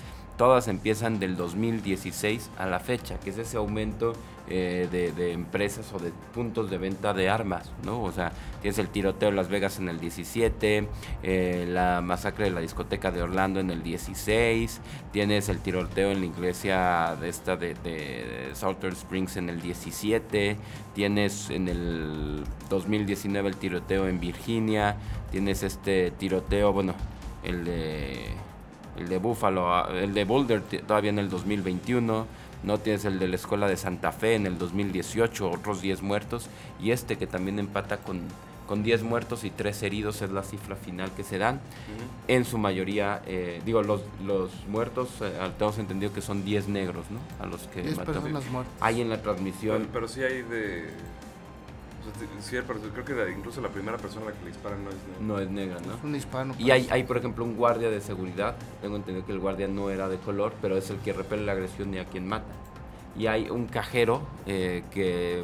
todas 0.42 0.68
empiezan 0.68 1.20
del 1.20 1.38
2016 1.38 2.50
a 2.58 2.66
la 2.66 2.80
fecha, 2.80 3.20
que 3.20 3.30
es 3.30 3.38
ese 3.38 3.58
aumento 3.58 4.14
eh, 4.50 4.88
de, 4.92 5.34
empresas 5.34 5.94
o 5.94 6.00
de 6.00 6.12
puntos 6.34 6.72
de 6.72 6.80
venta 6.80 7.14
de 7.14 7.30
armas, 7.30 7.72
¿no? 7.86 8.02
O 8.02 8.12
sea, 8.12 8.32
tienes 8.60 8.80
el 8.80 8.88
tiroteo 8.88 9.30
en 9.30 9.36
Las 9.36 9.50
Vegas 9.50 9.78
en 9.78 9.88
el 9.88 10.00
17, 10.00 10.88
eh, 11.22 11.66
la 11.70 12.02
masacre 12.02 12.46
de 12.46 12.50
la 12.50 12.60
discoteca 12.60 13.12
de 13.12 13.22
Orlando 13.22 13.60
en 13.60 13.70
el 13.70 13.84
16, 13.84 14.82
tienes 15.12 15.48
el 15.48 15.60
tiroteo 15.60 16.10
en 16.10 16.22
la 16.22 16.26
iglesia 16.26 17.16
de 17.22 17.30
esta 17.30 17.56
de, 17.56 17.76
de 17.76 18.52
Springs 18.54 19.38
en 19.38 19.48
el 19.48 19.62
17, 19.62 20.58
tienes 20.96 21.52
en 21.52 21.68
el 21.68 22.44
2019 22.68 23.48
el 23.48 23.58
tiroteo 23.58 24.08
en 24.08 24.20
Virginia, 24.20 24.96
tienes 25.30 25.62
este 25.62 26.10
tiroteo, 26.10 26.74
bueno, 26.74 26.96
el 27.44 27.64
de 27.64 28.51
el 28.98 29.08
de 29.08 29.18
Buffalo, 29.18 29.88
el 29.90 30.14
de 30.14 30.26
Boulder 30.26 30.62
todavía 30.62 31.10
en 31.10 31.20
el 31.20 31.30
2021, 31.30 32.26
no 32.64 32.78
tienes 32.78 33.06
el 33.06 33.20
de 33.20 33.28
la 33.28 33.36
Escuela 33.36 33.68
de 33.68 33.78
Santa 33.78 34.12
Fe 34.12 34.36
en 34.36 34.46
el 34.46 34.58
2018, 34.58 35.50
otros 35.50 35.82
10 35.82 36.02
muertos, 36.02 36.48
y 36.82 36.92
este 36.92 37.18
que 37.18 37.28
también 37.28 37.58
empata 37.60 37.98
con, 37.98 38.22
con 38.68 38.84
10 38.84 39.04
muertos 39.04 39.44
y 39.44 39.50
3 39.50 39.84
heridos 39.84 40.22
es 40.22 40.30
la 40.32 40.44
cifra 40.44 40.76
final 40.76 41.12
que 41.12 41.24
se 41.24 41.38
dan. 41.38 41.60
En 42.28 42.46
su 42.46 42.58
mayoría, 42.58 43.22
eh, 43.26 43.62
digo, 43.66 43.82
los, 43.82 44.02
los 44.26 44.52
muertos, 44.68 45.10
eh, 45.22 45.32
tenemos 45.58 45.80
entendido 45.80 46.14
que 46.14 46.22
son 46.22 46.46
10 46.46 46.68
negros, 46.68 47.06
¿no? 47.10 47.20
A 47.44 47.48
los 47.48 47.62
que 47.64 47.82
10 47.82 48.00
personas 48.00 48.44
Hay 48.80 49.02
en 49.02 49.10
la 49.10 49.22
transmisión. 49.22 49.88
pero 49.92 50.08
sí 50.08 50.22
hay 50.24 50.44
de 50.44 50.90
Sí, 52.40 52.58
creo 52.58 53.06
que 53.06 53.32
incluso 53.32 53.62
la 53.62 53.70
primera 53.70 53.98
persona 53.98 54.26
a 54.26 54.30
la 54.30 54.36
que 54.36 54.44
le 54.46 54.52
disparan 54.52 54.84
no 54.84 54.90
es 54.90 54.96
negra. 54.96 55.20
No 55.20 55.40
es 55.40 55.50
negra, 55.50 55.78
¿no? 55.86 55.94
Es 55.96 56.04
un 56.04 56.16
hispano. 56.16 56.56
Y 56.58 56.72
hay, 56.72 56.88
hay, 56.92 57.04
por 57.04 57.18
ejemplo, 57.18 57.44
un 57.46 57.56
guardia 57.56 57.90
de 57.90 58.02
seguridad. 58.02 58.56
Tengo 58.82 58.96
entendido 58.96 59.26
que 59.26 59.32
el 59.32 59.40
guardia 59.40 59.68
no 59.68 59.90
era 59.90 60.10
de 60.10 60.18
color, 60.18 60.54
pero 60.62 60.78
es 60.78 60.90
el 60.90 60.98
que 60.98 61.14
repele 61.14 61.46
la 61.46 61.54
agresión 61.54 61.94
y 61.94 62.00
a 62.00 62.06
quien 62.06 62.28
mata. 62.28 62.54
Y 63.18 63.28
hay 63.28 63.50
un 63.50 63.68
cajero 63.68 64.22
eh, 64.46 64.84
que 64.92 65.44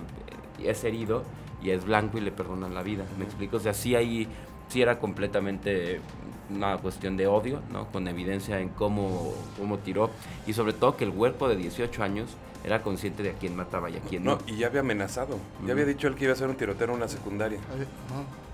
es 0.63 0.83
herido 0.83 1.23
y 1.61 1.71
es 1.71 1.85
blanco 1.85 2.17
y 2.17 2.21
le 2.21 2.31
perdonan 2.31 2.73
la 2.73 2.83
vida. 2.83 3.05
¿Me 3.17 3.25
explico? 3.25 3.57
O 3.57 3.59
sea, 3.59 3.73
sí, 3.73 3.95
hay, 3.95 4.27
sí 4.69 4.81
era 4.81 4.99
completamente 4.99 6.01
una 6.49 6.77
cuestión 6.77 7.17
de 7.17 7.27
odio, 7.27 7.61
¿no? 7.71 7.87
Con 7.87 8.07
evidencia 8.07 8.59
en 8.59 8.69
cómo, 8.69 9.33
cómo 9.57 9.77
tiró. 9.79 10.09
Y 10.45 10.53
sobre 10.53 10.73
todo 10.73 10.95
que 10.95 11.03
el 11.03 11.11
cuerpo 11.11 11.49
de 11.49 11.57
18 11.57 12.03
años 12.03 12.37
era 12.63 12.81
consciente 12.81 13.23
de 13.23 13.31
a 13.31 13.33
quién 13.33 13.55
mataba 13.55 13.89
y 13.89 13.95
a 13.95 14.01
quién 14.01 14.23
no. 14.23 14.35
no. 14.35 14.41
y 14.47 14.57
ya 14.57 14.67
había 14.67 14.81
amenazado. 14.81 15.37
Ya 15.65 15.73
había 15.73 15.85
dicho 15.85 16.07
él 16.07 16.15
que 16.15 16.25
iba 16.25 16.33
a 16.33 16.35
ser 16.35 16.47
un 16.49 16.55
tiroteo 16.55 16.87
en 16.87 16.93
una 16.93 17.07
secundaria. 17.07 17.59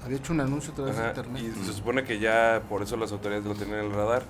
Había, 0.04 0.18
hecho 0.18 0.34
un 0.34 0.42
anuncio 0.42 0.72
a 0.74 0.76
través 0.76 0.98
de 0.98 1.08
internet. 1.08 1.44
Y 1.44 1.66
se 1.66 1.74
supone 1.74 2.04
que 2.04 2.20
ya 2.20 2.62
por 2.70 2.82
eso 2.82 2.98
las 2.98 3.12
autoridades 3.12 3.46
lo 3.46 3.56
tenían 3.56 3.80
en 3.80 3.86
el 3.86 3.92
radar. 3.92 4.24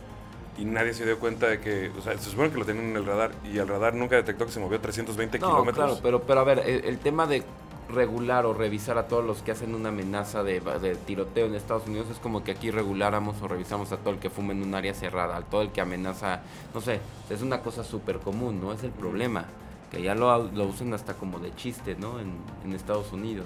Y 0.57 0.65
nadie 0.65 0.93
se 0.93 1.03
dio 1.03 1.17
cuenta 1.19 1.47
de 1.47 1.59
que, 1.59 1.91
o 1.97 2.01
sea, 2.01 2.15
se 2.17 2.29
supone 2.29 2.51
que 2.51 2.59
lo 2.59 2.65
tenían 2.65 2.85
en 2.85 2.95
el 2.95 3.05
radar 3.05 3.31
y 3.43 3.57
el 3.57 3.67
radar 3.67 3.95
nunca 3.95 4.15
detectó 4.15 4.45
que 4.45 4.51
se 4.51 4.59
movió 4.59 4.79
320 4.79 5.39
no, 5.39 5.47
kilómetros. 5.47 5.85
Claro, 5.85 5.99
pero, 6.03 6.21
pero 6.21 6.39
a 6.41 6.43
ver, 6.43 6.59
el, 6.59 6.99
tema 6.99 7.25
de 7.25 7.43
regular 7.89 8.45
o 8.45 8.53
revisar 8.53 8.99
a 8.99 9.07
todos 9.07 9.25
los 9.25 9.41
que 9.41 9.51
hacen 9.51 9.73
una 9.73 9.89
amenaza 9.89 10.43
de, 10.43 10.59
de, 10.59 10.95
tiroteo 10.95 11.47
en 11.47 11.55
Estados 11.55 11.87
Unidos 11.87 12.07
es 12.11 12.19
como 12.19 12.43
que 12.43 12.51
aquí 12.51 12.69
reguláramos 12.69 13.41
o 13.41 13.47
revisamos 13.47 13.91
a 13.91 13.97
todo 13.97 14.13
el 14.13 14.19
que 14.19 14.29
fuma 14.29 14.53
en 14.53 14.61
un 14.61 14.75
área 14.75 14.93
cerrada, 14.93 15.37
a 15.37 15.41
todo 15.41 15.63
el 15.63 15.71
que 15.71 15.81
amenaza, 15.81 16.41
no 16.71 16.81
sé, 16.81 16.99
es 17.31 17.41
una 17.41 17.61
cosa 17.61 17.83
súper 17.83 18.19
común, 18.19 18.61
¿no? 18.61 18.73
Es 18.73 18.83
el 18.83 18.91
problema 18.91 19.45
que 19.93 20.01
ya 20.01 20.15
lo, 20.15 20.51
lo 20.51 20.65
usan 20.65 20.93
hasta 20.93 21.13
como 21.13 21.39
de 21.39 21.55
chiste, 21.55 21.95
¿no? 21.95 22.19
En, 22.19 22.73
Estados 22.73 23.13
Unidos. 23.13 23.45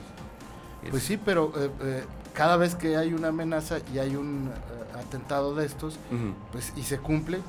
Pues 0.90 1.04
sí, 1.04 1.18
pero 1.18 1.52
eh, 1.58 1.70
eh, 1.82 2.04
cada 2.34 2.56
vez 2.56 2.76
que 2.76 2.96
hay 2.96 3.14
una 3.14 3.28
amenaza 3.28 3.80
y 3.94 4.00
hay 4.00 4.16
un 4.16 4.48
eh, 4.50 4.98
atentado 4.98 5.54
de 5.54 5.66
estos, 5.66 6.00
pues 6.54 6.72
y 6.78 6.84
se 6.84 6.98
cumple, 7.00 7.40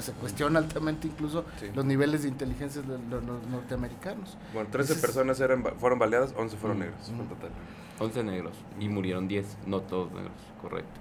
se 0.00 0.12
cuestiona 0.12 0.60
altamente 0.60 1.08
incluso 1.08 1.44
Sí. 1.58 1.66
los 1.74 1.84
niveles 1.84 2.22
de 2.22 2.28
inteligencia 2.28 2.82
de 2.82 2.98
los, 3.10 3.24
los 3.24 3.46
norteamericanos. 3.48 4.36
Bueno, 4.52 4.68
13 4.70 4.92
Ese 4.92 5.00
es- 5.00 5.04
personas 5.06 5.40
eran, 5.40 5.64
fueron 5.80 5.98
baleadas, 5.98 6.32
11 6.36 6.56
fueron 6.56 6.78
negros 6.78 7.08
en 7.08 7.26
total. 7.26 7.50
11 7.98 8.22
negros 8.22 8.52
y 8.78 8.88
murieron 8.88 9.26
10, 9.28 9.44
no 9.66 9.80
todos 9.80 10.12
negros, 10.12 10.32
correcto. 10.62 11.00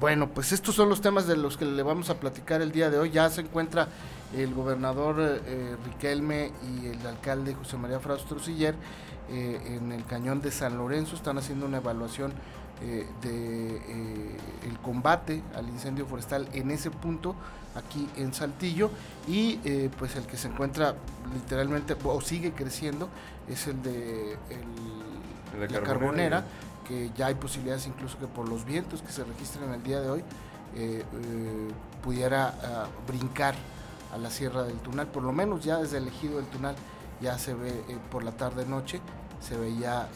Bueno, 0.00 0.28
pues 0.30 0.52
estos 0.52 0.74
son 0.74 0.88
los 0.88 1.00
temas 1.00 1.26
de 1.26 1.36
los 1.36 1.56
que 1.56 1.64
le 1.64 1.82
vamos 1.82 2.10
a 2.10 2.18
platicar 2.18 2.60
el 2.60 2.72
día 2.72 2.90
de 2.90 2.98
hoy. 2.98 3.10
Ya 3.10 3.30
se 3.30 3.42
encuentra 3.42 3.86
el 4.34 4.54
gobernador 4.54 5.20
eh, 5.20 5.40
eh, 5.46 5.76
Riquelme 5.84 6.52
y 6.70 6.86
el 6.86 7.06
alcalde 7.06 7.54
José 7.54 7.76
María 7.76 8.00
Frausto 8.00 8.38
Siller 8.38 8.74
eh, 9.30 9.76
en 9.76 9.92
el 9.92 10.04
cañón 10.04 10.40
de 10.40 10.50
San 10.50 10.76
Lorenzo. 10.78 11.14
Están 11.16 11.38
haciendo 11.38 11.66
una 11.66 11.78
evaluación 11.78 12.32
eh, 12.82 13.06
de 13.22 13.76
eh, 13.76 14.36
el 14.68 14.78
combate 14.78 15.42
al 15.54 15.68
incendio 15.68 16.06
forestal 16.06 16.48
en 16.52 16.70
ese 16.70 16.90
punto 16.90 17.34
aquí 17.74 18.08
en 18.16 18.34
Saltillo 18.34 18.90
y 19.26 19.56
pues 19.98 20.14
el 20.16 20.26
que 20.26 20.36
se 20.36 20.48
encuentra 20.48 20.94
literalmente 21.32 21.96
o 22.04 22.20
sigue 22.20 22.52
creciendo 22.52 23.08
es 23.48 23.66
el 23.66 23.82
de 23.82 24.32
el- 24.50 25.60
la 25.60 25.66
Carbonera. 25.68 25.82
carbonera 25.84 26.44
que 26.86 27.10
ya 27.16 27.26
hay 27.28 27.34
posibilidades 27.34 27.86
incluso 27.86 28.18
que 28.18 28.26
por 28.26 28.46
los 28.48 28.64
vientos 28.66 29.00
que 29.00 29.10
se 29.12 29.24
registran 29.24 29.72
el 29.72 29.82
día 29.82 30.00
de 30.00 30.10
hoy 30.10 30.24
pudiera 32.02 32.54
ah, 32.62 32.86
brincar 33.06 33.54
a 34.12 34.18
la 34.18 34.30
Sierra 34.30 34.62
del 34.62 34.78
Tunal, 34.78 35.06
por 35.08 35.22
lo 35.22 35.32
menos 35.32 35.64
ya 35.64 35.78
desde 35.78 35.98
el 35.98 36.08
ejido 36.08 36.36
del 36.36 36.46
Tunal 36.46 36.74
ya 37.20 37.38
se 37.38 37.54
ve 37.54 37.70
eh, 37.70 37.98
por 38.10 38.24
la 38.24 38.32
tarde 38.32 38.66
noche, 38.66 39.00
se 39.40 39.56
veía 39.56 40.08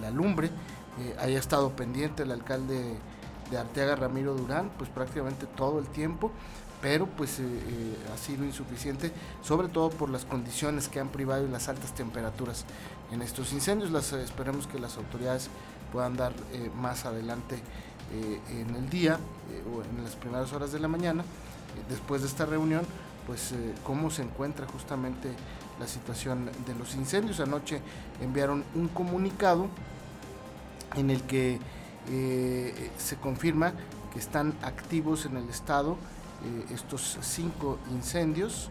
la 0.00 0.10
lumbre, 0.10 0.50
eh, 0.98 1.16
haya 1.20 1.38
estado 1.38 1.70
pendiente 1.70 2.22
el 2.24 2.32
alcalde 2.32 2.96
de 3.50 3.58
Arteaga 3.58 3.96
Ramiro 3.96 4.34
Durán, 4.34 4.70
pues 4.76 4.90
prácticamente 4.90 5.46
todo 5.46 5.78
el 5.78 5.86
tiempo, 5.86 6.30
pero 6.82 7.06
pues 7.06 7.38
eh, 7.38 7.44
eh, 7.44 7.96
ha 8.12 8.18
sido 8.18 8.44
insuficiente, 8.44 9.10
sobre 9.42 9.68
todo 9.68 9.88
por 9.90 10.10
las 10.10 10.24
condiciones 10.24 10.88
que 10.88 11.00
han 11.00 11.08
privado 11.08 11.46
y 11.46 11.50
las 11.50 11.68
altas 11.68 11.94
temperaturas 11.94 12.66
en 13.10 13.22
estos 13.22 13.52
incendios. 13.52 14.12
Esperemos 14.12 14.66
que 14.66 14.78
las 14.78 14.96
autoridades 14.98 15.48
puedan 15.92 16.16
dar 16.16 16.32
más 16.76 17.04
adelante 17.04 17.58
en 18.50 18.74
el 18.74 18.90
día 18.90 19.18
o 19.74 19.82
en 19.82 20.04
las 20.04 20.16
primeras 20.16 20.52
horas 20.52 20.72
de 20.72 20.80
la 20.80 20.88
mañana, 20.88 21.24
después 21.88 22.22
de 22.22 22.28
esta 22.28 22.44
reunión, 22.46 22.82
pues 23.26 23.52
eh, 23.52 23.74
cómo 23.84 24.10
se 24.10 24.22
encuentra 24.22 24.66
justamente 24.66 25.30
la 25.78 25.86
situación 25.86 26.50
de 26.66 26.74
los 26.74 26.94
incendios. 26.94 27.40
Anoche 27.40 27.80
enviaron 28.20 28.64
un 28.74 28.88
comunicado 28.88 29.68
en 30.96 31.10
el 31.10 31.22
que 31.22 31.58
eh, 32.10 32.90
se 32.98 33.16
confirma 33.16 33.72
que 34.12 34.18
están 34.18 34.54
activos 34.62 35.24
en 35.24 35.36
el 35.36 35.48
estado 35.48 35.96
eh, 36.44 36.74
estos 36.74 37.18
cinco 37.22 37.78
incendios 37.92 38.70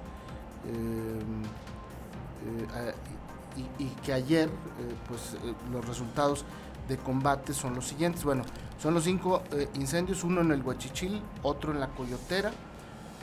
y, 3.58 3.84
y 3.84 3.88
que 4.03 4.13
ayer 4.13 4.48
pues 5.08 5.36
los 5.72 5.84
resultados 5.88 6.46
de 6.88 6.98
combate 6.98 7.53
son 7.53 7.74
los 7.74 7.88
siguientes 7.88 8.24
bueno 8.24 8.43
son 8.79 8.93
los 8.93 9.05
cinco 9.05 9.41
incendios 9.74 10.24
uno 10.24 10.41
en 10.41 10.51
el 10.51 10.62
Huachichil 10.62 11.20
otro 11.41 11.72
en 11.72 11.79
la 11.79 11.88
Coyotera 11.88 12.51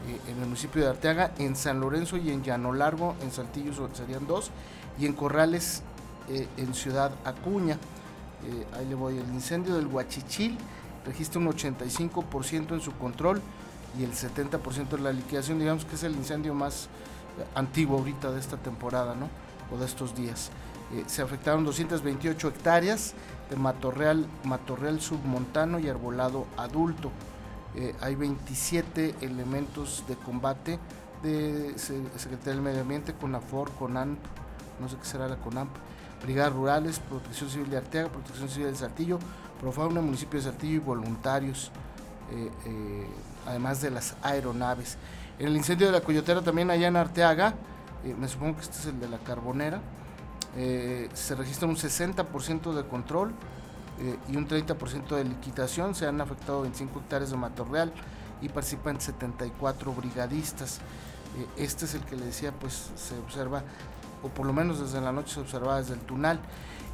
eh, 0.06 0.20
en 0.30 0.38
el 0.38 0.44
municipio 0.44 0.82
de 0.82 0.88
Arteaga 0.88 1.32
en 1.38 1.56
San 1.56 1.80
Lorenzo 1.80 2.16
y 2.16 2.30
en 2.30 2.44
Llano 2.44 2.72
Largo 2.72 3.16
en 3.20 3.32
Saltillo 3.32 3.72
serían 3.94 4.26
dos 4.26 4.50
y 4.98 5.06
en 5.06 5.12
Corrales 5.12 5.82
eh, 6.28 6.46
en 6.56 6.72
Ciudad 6.72 7.10
Acuña 7.24 7.78
eh, 8.46 8.66
ahí 8.76 8.86
le 8.86 8.94
voy, 8.94 9.18
el 9.18 9.28
incendio 9.34 9.74
del 9.74 9.86
Huachichil 9.88 10.56
registra 11.04 11.40
un 11.40 11.48
85% 11.48 12.74
en 12.74 12.80
su 12.80 12.92
control 12.92 13.42
y 13.98 14.04
el 14.04 14.12
70% 14.12 14.94
en 14.96 15.04
la 15.04 15.12
liquidación, 15.12 15.58
digamos 15.58 15.84
que 15.84 15.96
es 15.96 16.04
el 16.04 16.12
incendio 16.12 16.54
más 16.54 16.88
antiguo 17.54 17.98
ahorita 17.98 18.30
de 18.30 18.38
esta 18.38 18.56
temporada, 18.56 19.14
¿no? 19.14 19.28
O 19.74 19.78
de 19.78 19.86
estos 19.86 20.14
días. 20.14 20.50
Se 21.06 21.22
afectaron 21.22 21.64
228 21.64 22.48
hectáreas 22.48 23.14
de 23.50 23.56
matorreal, 23.56 24.26
matorreal 24.44 25.00
submontano 25.00 25.78
y 25.78 25.88
arbolado 25.88 26.46
adulto. 26.56 27.10
Eh, 27.74 27.94
hay 28.00 28.14
27 28.14 29.14
elementos 29.20 30.04
de 30.08 30.16
combate 30.16 30.78
de 31.22 31.74
Se- 31.76 32.02
Secretaría 32.18 32.54
del 32.54 32.62
Medio 32.62 32.80
Ambiente, 32.82 33.12
CONAFOR, 33.14 33.70
CONANP, 33.72 34.18
no 34.80 34.88
sé 34.88 34.96
qué 34.96 35.04
será 35.04 35.28
la 35.28 35.36
CONAMP, 35.36 35.70
Brigadas 36.22 36.52
Rurales, 36.52 36.98
Protección 37.00 37.50
Civil 37.50 37.70
de 37.70 37.76
Arteaga, 37.76 38.08
Protección 38.08 38.48
Civil 38.48 38.68
de 38.70 38.76
Saltillo, 38.76 39.18
Profauna, 39.60 40.00
Municipio 40.00 40.38
de 40.40 40.44
Saltillo 40.46 40.74
y 40.76 40.78
voluntarios, 40.78 41.70
eh, 42.32 42.50
eh, 42.66 43.06
además 43.46 43.80
de 43.82 43.90
las 43.90 44.14
aeronaves. 44.22 44.96
En 45.38 45.46
el 45.48 45.56
incendio 45.56 45.86
de 45.86 45.92
la 45.92 46.00
Coyotera 46.00 46.42
también 46.42 46.70
allá 46.70 46.88
en 46.88 46.96
Arteaga, 46.96 47.54
me 48.18 48.26
supongo 48.28 48.56
que 48.56 48.62
este 48.62 48.78
es 48.78 48.86
el 48.86 49.00
de 49.00 49.08
la 49.08 49.18
Carbonera, 49.18 49.80
se 50.54 51.34
registra 51.36 51.68
un 51.68 51.76
60% 51.76 52.72
de 52.72 52.84
control 52.86 53.32
eh, 54.00 54.16
y 54.28 54.36
un 54.36 54.48
30% 54.48 55.16
de 55.16 55.24
liquidación, 55.24 55.94
se 55.94 56.06
han 56.06 56.20
afectado 56.20 56.62
25 56.62 57.00
hectáreas 57.00 57.30
de 57.30 57.36
matorreal 57.36 57.92
y 58.40 58.48
participan 58.48 59.00
74 59.00 59.92
brigadistas. 59.92 60.78
Eh, 61.38 61.46
este 61.56 61.84
es 61.84 61.94
el 61.94 62.02
que 62.02 62.16
le 62.16 62.26
decía, 62.26 62.52
pues 62.52 62.90
se 62.96 63.18
observa 63.18 63.62
o 64.22 64.28
por 64.28 64.46
lo 64.46 64.52
menos 64.52 64.80
desde 64.80 65.00
la 65.00 65.12
noche 65.12 65.34
se 65.34 65.40
observaba 65.40 65.78
desde 65.78 65.94
el 65.94 66.00
Tunal. 66.00 66.40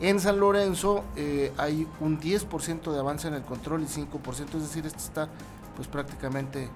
En 0.00 0.18
San 0.18 0.40
Lorenzo 0.40 1.04
eh, 1.16 1.52
hay 1.56 1.86
un 2.00 2.20
10% 2.20 2.92
de 2.92 2.98
avance 2.98 3.28
en 3.28 3.34
el 3.34 3.42
control 3.42 3.82
y 3.82 3.86
5%, 3.86 4.54
es 4.56 4.62
decir, 4.62 4.86
esto 4.86 4.98
está 4.98 5.28
pues 5.76 5.88
prácticamente 5.88 6.68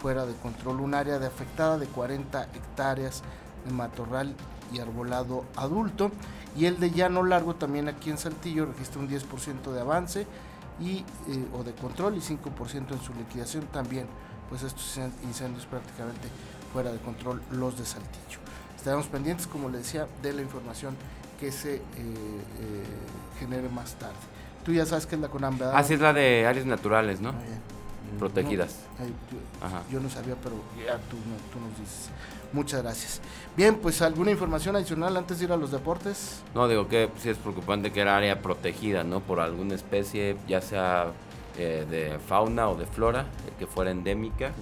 fuera 0.00 0.24
de 0.24 0.34
control. 0.34 0.80
Un 0.80 0.94
área 0.94 1.18
de 1.18 1.26
afectada 1.26 1.78
de 1.78 1.86
40 1.86 2.44
hectáreas 2.54 3.22
de 3.66 3.72
matorral 3.72 4.34
y 4.72 4.80
arbolado 4.80 5.44
adulto. 5.56 6.10
Y 6.56 6.66
el 6.66 6.80
de 6.80 6.90
llano 6.90 7.22
largo 7.22 7.54
también 7.54 7.88
aquí 7.88 8.10
en 8.10 8.18
Saltillo 8.18 8.66
registra 8.66 9.00
un 9.00 9.08
10% 9.08 9.72
de 9.72 9.80
avance 9.80 10.26
y, 10.80 10.98
eh, 10.98 11.04
o 11.52 11.62
de 11.62 11.72
control 11.72 12.16
y 12.16 12.20
5% 12.20 12.92
en 12.92 13.00
su 13.00 13.14
liquidación 13.14 13.64
también. 13.66 14.06
Pues 14.48 14.62
estos 14.62 14.98
incendios 15.22 15.64
prácticamente 15.66 16.28
fuera 16.72 16.90
de 16.90 16.98
control 16.98 17.40
los 17.52 17.78
de 17.78 17.84
Saltillo. 17.84 18.38
Estaremos 18.76 19.06
pendientes, 19.06 19.46
como 19.46 19.68
le 19.68 19.78
decía, 19.78 20.06
de 20.22 20.32
la 20.32 20.42
información 20.42 20.96
que 21.38 21.52
se 21.52 21.76
eh, 21.76 21.80
eh, 21.96 22.84
genere 23.38 23.68
más 23.68 23.94
tarde. 23.94 24.14
Tú 24.64 24.72
ya 24.72 24.84
sabes 24.86 25.06
que 25.06 25.14
es 25.14 25.20
la 25.20 25.28
CONAM, 25.28 25.58
¿verdad? 25.58 25.76
Así 25.76 25.94
es 25.94 26.00
la 26.00 26.12
de 26.12 26.46
áreas 26.46 26.66
naturales, 26.66 27.20
¿no? 27.20 27.32
Protegidas. 28.18 28.76
No, 28.98 29.04
ay, 29.06 29.12
yo, 29.30 29.66
Ajá. 29.66 29.82
yo 29.90 30.00
no 30.00 30.08
sabía, 30.10 30.34
pero 30.42 30.56
ya 30.84 30.96
tú, 31.08 31.16
no- 31.16 31.36
tú 31.52 31.60
nos 31.66 31.78
dices. 31.78 32.10
Muchas 32.52 32.82
gracias. 32.82 33.20
Bien, 33.56 33.76
pues 33.76 34.02
alguna 34.02 34.30
información 34.32 34.74
adicional 34.76 35.16
antes 35.16 35.38
de 35.38 35.44
ir 35.44 35.52
a 35.52 35.56
los 35.56 35.70
deportes. 35.70 36.42
No, 36.54 36.66
digo 36.66 36.88
que 36.88 37.08
sí 37.18 37.28
es 37.28 37.38
preocupante 37.38 37.92
que 37.92 38.00
era 38.00 38.16
área 38.16 38.42
protegida, 38.42 39.04
¿no? 39.04 39.20
Por 39.20 39.38
alguna 39.40 39.74
especie, 39.76 40.36
ya 40.48 40.60
sea 40.60 41.12
eh, 41.58 41.86
de 41.88 42.18
fauna 42.18 42.68
o 42.68 42.74
de 42.76 42.86
flora, 42.86 43.20
eh, 43.46 43.52
que 43.58 43.66
fuera 43.66 43.90
endémica 43.90 44.52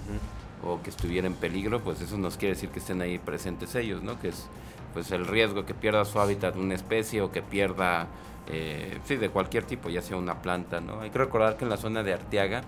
o 0.63 0.81
que 0.83 0.89
estuviera 0.89 1.25
en 1.27 1.33
peligro, 1.33 1.79
pues 1.81 2.01
eso 2.01 2.17
nos 2.17 2.35
quiere 2.37 2.53
decir 2.55 2.69
que 2.69 2.79
estén 2.79 3.01
ahí 3.01 3.17
presentes 3.17 3.73
ellos, 3.75 4.03
¿no? 4.03 4.19
Que 4.19 4.29
es 4.29 4.45
pues 4.93 5.11
el 5.11 5.25
riesgo 5.25 5.65
que 5.65 5.73
pierda 5.73 6.03
su 6.05 6.19
hábitat 6.19 6.55
una 6.57 6.75
especie 6.75 7.21
o 7.21 7.31
que 7.31 7.41
pierda, 7.41 8.07
eh, 8.47 8.99
sí, 9.05 9.15
de 9.15 9.29
cualquier 9.29 9.63
tipo, 9.63 9.87
ya 9.89 10.01
sea 10.01 10.17
una 10.17 10.41
planta, 10.41 10.81
¿no? 10.81 10.99
Hay 11.01 11.09
que 11.11 11.17
recordar 11.19 11.57
que 11.57 11.63
en 11.63 11.69
la 11.69 11.77
zona 11.77 12.03
de 12.03 12.13
Arteaga 12.13 12.63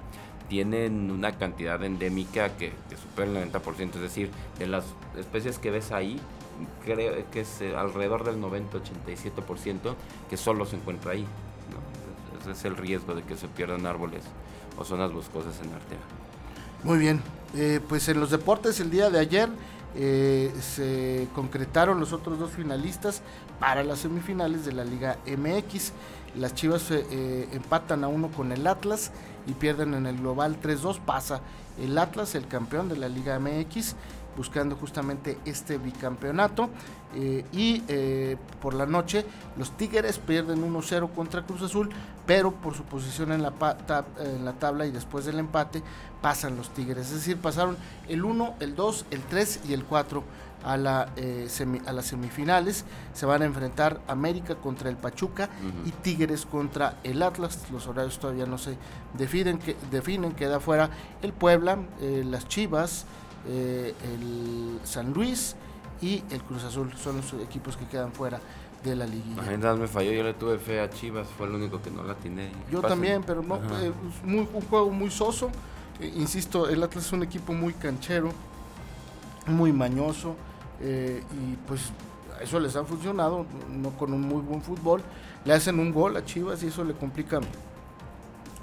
tienen 0.52 1.10
una 1.10 1.38
cantidad 1.38 1.82
endémica 1.82 2.58
que, 2.58 2.74
que 2.90 2.98
supera 2.98 3.32
el 3.42 3.54
90%, 3.54 3.96
es 3.96 4.02
decir, 4.02 4.30
de 4.60 4.68
las 4.68 4.84
especies 5.18 5.58
que 5.60 5.72
ves 5.72 5.94
ahí, 5.94 6.20
creo 6.84 7.14
que 7.32 7.40
es 7.40 7.62
eh, 7.62 7.74
alrededor 7.74 8.26
del 8.26 8.36
90-87% 8.42 9.96
que 10.30 10.36
solo 10.36 10.66
se 10.66 10.76
encuentra 10.76 11.14
ahí, 11.14 11.22
¿no? 11.22 12.42
Ese 12.42 12.52
es 12.52 12.66
el 12.66 12.76
riesgo 12.76 13.16
de 13.16 13.24
que 13.24 13.38
se 13.38 13.48
pierdan 13.48 13.86
árboles 13.86 14.24
o 14.78 14.84
zonas 14.84 15.14
boscosas 15.14 15.58
en 15.62 15.74
Arteaga. 15.74 16.04
Muy 16.84 16.98
bien, 16.98 17.22
eh, 17.56 17.80
pues 17.88 18.10
en 18.10 18.20
los 18.20 18.30
deportes 18.30 18.82
el 18.82 18.92
día 18.92 19.10
de 19.10 19.20
ayer 19.20 19.48
eh, 19.94 20.54
se 20.62 21.28
concretaron 21.34 22.00
los 22.00 22.14
otros 22.14 22.40
dos 22.40 22.52
finalistas 22.52 23.22
para 23.60 23.84
las 23.84 24.00
semifinales 24.00 24.66
de 24.66 24.74
la 24.74 24.84
Liga 24.84 25.18
MX. 25.26 25.92
Las 26.36 26.56
Chivas 26.56 26.92
eh, 26.92 27.06
eh, 27.12 27.50
empatan 27.52 28.04
a 28.06 28.08
uno 28.08 28.30
con 28.30 28.54
el 28.54 28.66
Atlas 28.68 29.12
y 29.48 29.54
pierden 29.54 29.94
en 29.94 30.06
el 30.06 30.18
global 30.18 30.60
3-2. 30.62 31.00
Pasa 31.00 31.42
el 31.80 31.98
Atlas, 31.98 32.36
el 32.36 32.48
campeón 32.48 32.90
de 32.90 32.98
la 32.98 33.10
Liga 33.10 33.40
MX, 33.40 33.96
buscando 34.38 34.76
justamente 34.76 35.38
este 35.46 35.78
bicampeonato. 35.78 36.70
Eh, 37.14 37.46
y 37.52 37.84
eh, 37.90 38.38
por 38.62 38.74
la 38.74 38.86
noche 38.86 39.26
los 39.58 39.76
Tigres 39.76 40.18
pierden 40.18 40.64
1-0 40.64 41.14
contra 41.14 41.44
Cruz 41.46 41.62
Azul, 41.62 41.90
pero 42.26 42.52
por 42.52 42.74
su 42.74 42.84
posición 42.84 43.34
en 43.34 43.42
la, 43.42 43.54
en 44.20 44.46
la 44.46 44.54
tabla 44.54 44.86
y 44.86 44.92
después 44.92 45.26
del 45.26 45.40
empate 45.40 45.84
pasan 46.22 46.56
los 46.56 46.70
Tigres. 46.70 47.08
Es 47.08 47.16
decir, 47.16 47.38
pasaron 47.38 47.78
el 48.08 48.24
1, 48.24 48.56
el 48.62 48.76
2, 48.76 49.06
el 49.12 49.22
3 49.24 49.62
y 49.68 49.74
el 49.74 49.84
4 49.84 50.24
a, 50.64 50.78
la, 50.78 51.10
eh, 51.16 51.48
a 51.86 51.94
las 51.94 52.06
semifinales. 52.06 52.86
Se 53.14 53.26
van 53.26 53.42
a 53.42 53.46
enfrentar 53.46 54.02
América 54.08 54.56
contra 54.56 54.90
el 54.90 54.98
Pachuca 54.98 55.50
y 55.86 55.92
Tigres 55.92 56.46
contra 56.46 56.98
el 57.04 57.22
Atlas. 57.24 57.60
Los 57.72 57.88
horarios 57.88 58.20
todavía 58.20 58.46
no 58.46 58.58
se 58.58 58.78
definen, 59.18 59.60
que, 59.60 59.76
definen 59.90 60.34
queda 60.34 60.60
fuera 60.60 60.90
el 61.22 61.34
Puebla, 61.34 61.78
las 62.00 62.48
Chivas, 62.48 63.06
el 63.48 64.80
San 64.84 65.14
Luis 65.14 65.56
y 66.02 66.24
el 66.32 66.42
Cruz 66.42 66.64
Azul 66.64 66.94
son 66.96 67.18
los 67.18 67.34
equipos 67.34 67.78
que 67.78 67.86
quedan 67.86 68.12
fuera 68.12 68.40
de 68.84 68.96
la 68.96 69.06
liguilla. 69.06 69.76
Me 69.76 69.88
falló, 69.88 70.12
yo 70.12 70.24
le 70.24 70.34
tuve 70.34 70.58
fe 70.58 70.80
a 70.80 70.90
Chivas, 70.90 71.28
fue 71.38 71.48
el 71.48 71.54
único 71.54 71.82
que 71.82 71.92
no 71.92 72.04
la 72.04 72.16
tiene. 72.16 72.52
Yo 72.72 72.82
también, 72.82 73.24
pero 73.24 73.44
no, 73.44 73.58
eh, 73.58 73.92
muy, 74.24 74.48
un 74.54 74.62
juego 74.62 74.90
muy 74.90 75.12
soso. 75.12 75.52
Eh, 76.00 76.12
insisto, 76.16 76.68
el 76.68 76.82
Atlas 76.82 77.06
es 77.06 77.14
un 77.14 77.24
equipo 77.24 77.54
muy 77.54 77.74
canchero, 77.74 78.32
muy 79.46 79.72
mañoso, 79.72 80.36
eh, 80.82 81.24
y 81.32 81.56
pues 81.68 81.92
eso 82.42 82.60
les 82.60 82.76
ha 82.76 82.84
funcionado, 82.84 83.46
no 83.70 83.92
con 83.92 84.14
un 84.14 84.22
muy 84.22 84.42
buen 84.42 84.62
fútbol. 84.62 85.02
Le 85.46 85.54
hacen 85.54 85.80
un 85.80 85.94
gol 85.94 86.18
a 86.18 86.26
Chivas 86.26 86.64
y 86.64 86.68
eso 86.68 86.84
le 86.84 86.94
complica 86.94 87.40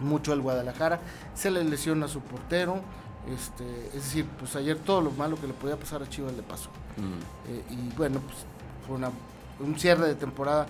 mucho 0.00 0.32
al 0.32 0.40
Guadalajara. 0.40 1.00
Se 1.34 1.50
le 1.50 1.64
lesiona 1.64 2.06
a 2.06 2.08
su 2.08 2.20
portero. 2.20 2.80
Este, 3.32 3.88
es 3.88 4.04
decir, 4.04 4.26
pues 4.38 4.56
ayer 4.56 4.78
todo 4.78 5.02
lo 5.02 5.10
malo 5.10 5.38
que 5.40 5.46
le 5.46 5.52
podía 5.52 5.76
pasar 5.76 6.02
a 6.02 6.08
Chivas 6.08 6.32
le 6.34 6.42
pasó. 6.42 6.70
Mm. 6.96 7.50
Eh, 7.52 7.64
y 7.70 7.96
bueno, 7.96 8.20
pues 8.20 8.36
fue 8.86 8.96
una, 8.96 9.10
un 9.60 9.78
cierre 9.78 10.06
de 10.06 10.14
temporada 10.14 10.66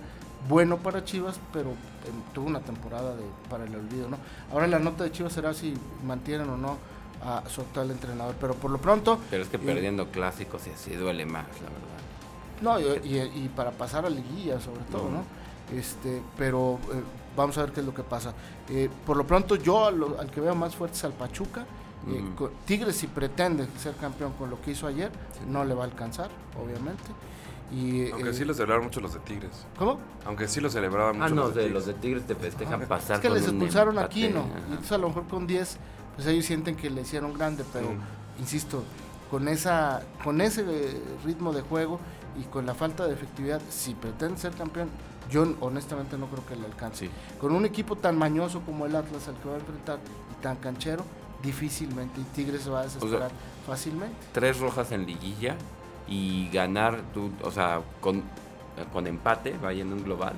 bueno 0.47 0.77
para 0.77 1.03
Chivas, 1.03 1.39
pero 1.51 1.69
em, 1.69 2.33
tuvo 2.33 2.47
una 2.47 2.59
temporada 2.59 3.15
de, 3.15 3.23
para 3.49 3.65
el 3.65 3.75
olvido, 3.75 4.09
¿no? 4.09 4.17
Ahora 4.51 4.67
la 4.67 4.79
nota 4.79 5.03
de 5.03 5.11
Chivas 5.11 5.33
será 5.33 5.53
si 5.53 5.73
mantienen 6.05 6.49
o 6.49 6.57
no 6.57 6.77
a 7.23 7.43
su 7.49 7.61
actual 7.61 7.91
entrenador, 7.91 8.35
pero 8.39 8.53
por 8.55 8.71
lo 8.71 8.77
pronto... 8.77 9.19
Pero 9.29 9.43
es 9.43 9.49
que 9.49 9.59
perdiendo 9.59 10.07
clásicos 10.09 10.65
y 10.67 10.71
así 10.71 10.95
duele 10.95 11.25
más, 11.25 11.47
la 11.61 11.69
verdad. 11.69 11.99
No, 12.61 12.79
y, 12.79 13.49
para 13.55 13.71
pasar 13.71 14.05
a 14.05 14.09
liguilla 14.09 14.59
sobre 14.59 14.81
todo, 14.91 15.09
¿no? 15.09 15.23
Este, 15.77 16.21
pero 16.37 16.79
eh, 16.91 17.01
vamos 17.35 17.57
a 17.57 17.61
ver 17.61 17.71
qué 17.71 17.79
es 17.81 17.85
lo 17.85 17.93
que 17.93 18.03
pasa. 18.03 18.33
Eh, 18.69 18.89
por 19.05 19.17
lo 19.17 19.25
pronto 19.25 19.55
yo 19.55 19.87
al 19.87 20.31
que 20.31 20.41
veo 20.41 20.55
más 20.55 20.75
fuerte 20.75 20.97
es 20.97 21.03
al 21.03 21.13
Pachuca, 21.13 21.65
Tigres 22.65 22.95
si 22.95 23.07
pretende 23.07 23.67
ser 23.77 23.93
campeón 23.95 24.33
con 24.33 24.49
lo 24.49 24.61
que 24.61 24.71
hizo 24.71 24.87
ayer, 24.87 25.11
no 25.47 25.65
le 25.65 25.73
va 25.73 25.83
a 25.83 25.87
alcanzar, 25.87 26.29
obviamente. 26.61 27.03
Y, 27.71 28.09
Aunque 28.11 28.33
sí 28.33 28.45
lo 28.45 28.53
celebraron 28.53 28.85
mucho 28.85 28.99
los 28.99 29.13
de 29.13 29.19
Tigres. 29.19 29.65
¿Cómo? 29.77 29.99
Aunque 30.25 30.47
sí 30.47 30.59
lo 30.59 30.69
celebraban 30.69 31.21
ah, 31.21 31.25
mucho 31.25 31.35
no, 31.35 31.41
los 31.43 31.55
de, 31.55 31.61
Tigres. 31.61 31.73
los 31.73 31.85
de 31.85 31.93
Tigres 31.93 32.25
te 32.25 32.35
festejan 32.35 32.81
pasar. 32.87 33.17
Es 33.17 33.21
que 33.21 33.29
les 33.29 33.43
expulsaron 33.43 33.99
aquí, 33.99 34.29
¿no? 34.29 34.45
Y 34.69 34.71
entonces 34.71 34.91
a 34.93 34.97
lo 34.97 35.09
mejor 35.09 35.27
con 35.27 35.45
10, 35.45 35.77
pues 36.19 36.33
ellos 36.33 36.45
sienten 36.47 36.75
que 36.75 36.89
le 36.89 37.03
hicieron 37.03 37.33
grande, 37.33 37.63
pero 37.71 37.87
insisto, 38.39 38.83
con 39.31 39.47
esa 39.47 40.03
con 40.21 40.41
ese 40.41 40.65
ritmo 41.23 41.53
de 41.53 41.61
juego 41.61 41.97
y 42.37 42.43
con 42.43 42.65
la 42.65 42.73
falta 42.73 43.07
de 43.07 43.13
efectividad, 43.13 43.61
si 43.69 43.93
pretende 43.93 44.37
ser 44.37 44.51
campeón, 44.51 44.89
yo 45.31 45.47
honestamente 45.61 46.17
no 46.17 46.27
creo 46.27 46.45
que 46.45 46.57
le 46.57 46.65
alcance. 46.65 47.09
Con 47.39 47.53
un 47.53 47.63
equipo 47.63 47.95
tan 47.95 48.17
mañoso 48.17 48.59
como 48.65 48.85
el 48.85 48.97
Atlas 48.97 49.29
al 49.29 49.35
que 49.35 49.47
va 49.47 49.55
a 49.55 49.59
enfrentar 49.59 49.99
y 50.29 50.43
tan 50.43 50.57
canchero, 50.57 51.05
difícilmente 51.41 52.19
y 52.19 52.25
Tigres 52.35 52.63
se 52.63 52.69
va 52.69 52.81
a 52.81 52.83
desesperar 52.83 53.31
fácilmente. 53.65 54.17
Tres 54.33 54.59
rojas 54.59 54.91
en 54.91 55.05
liguilla 55.05 55.55
y 56.05 56.49
ganar, 56.49 56.99
tú, 57.13 57.31
o 57.43 57.51
sea, 57.51 57.81
con, 58.01 58.23
con 58.91 59.07
empate, 59.07 59.55
vaya 59.61 59.83
en 59.83 59.93
un 59.93 60.03
global. 60.03 60.33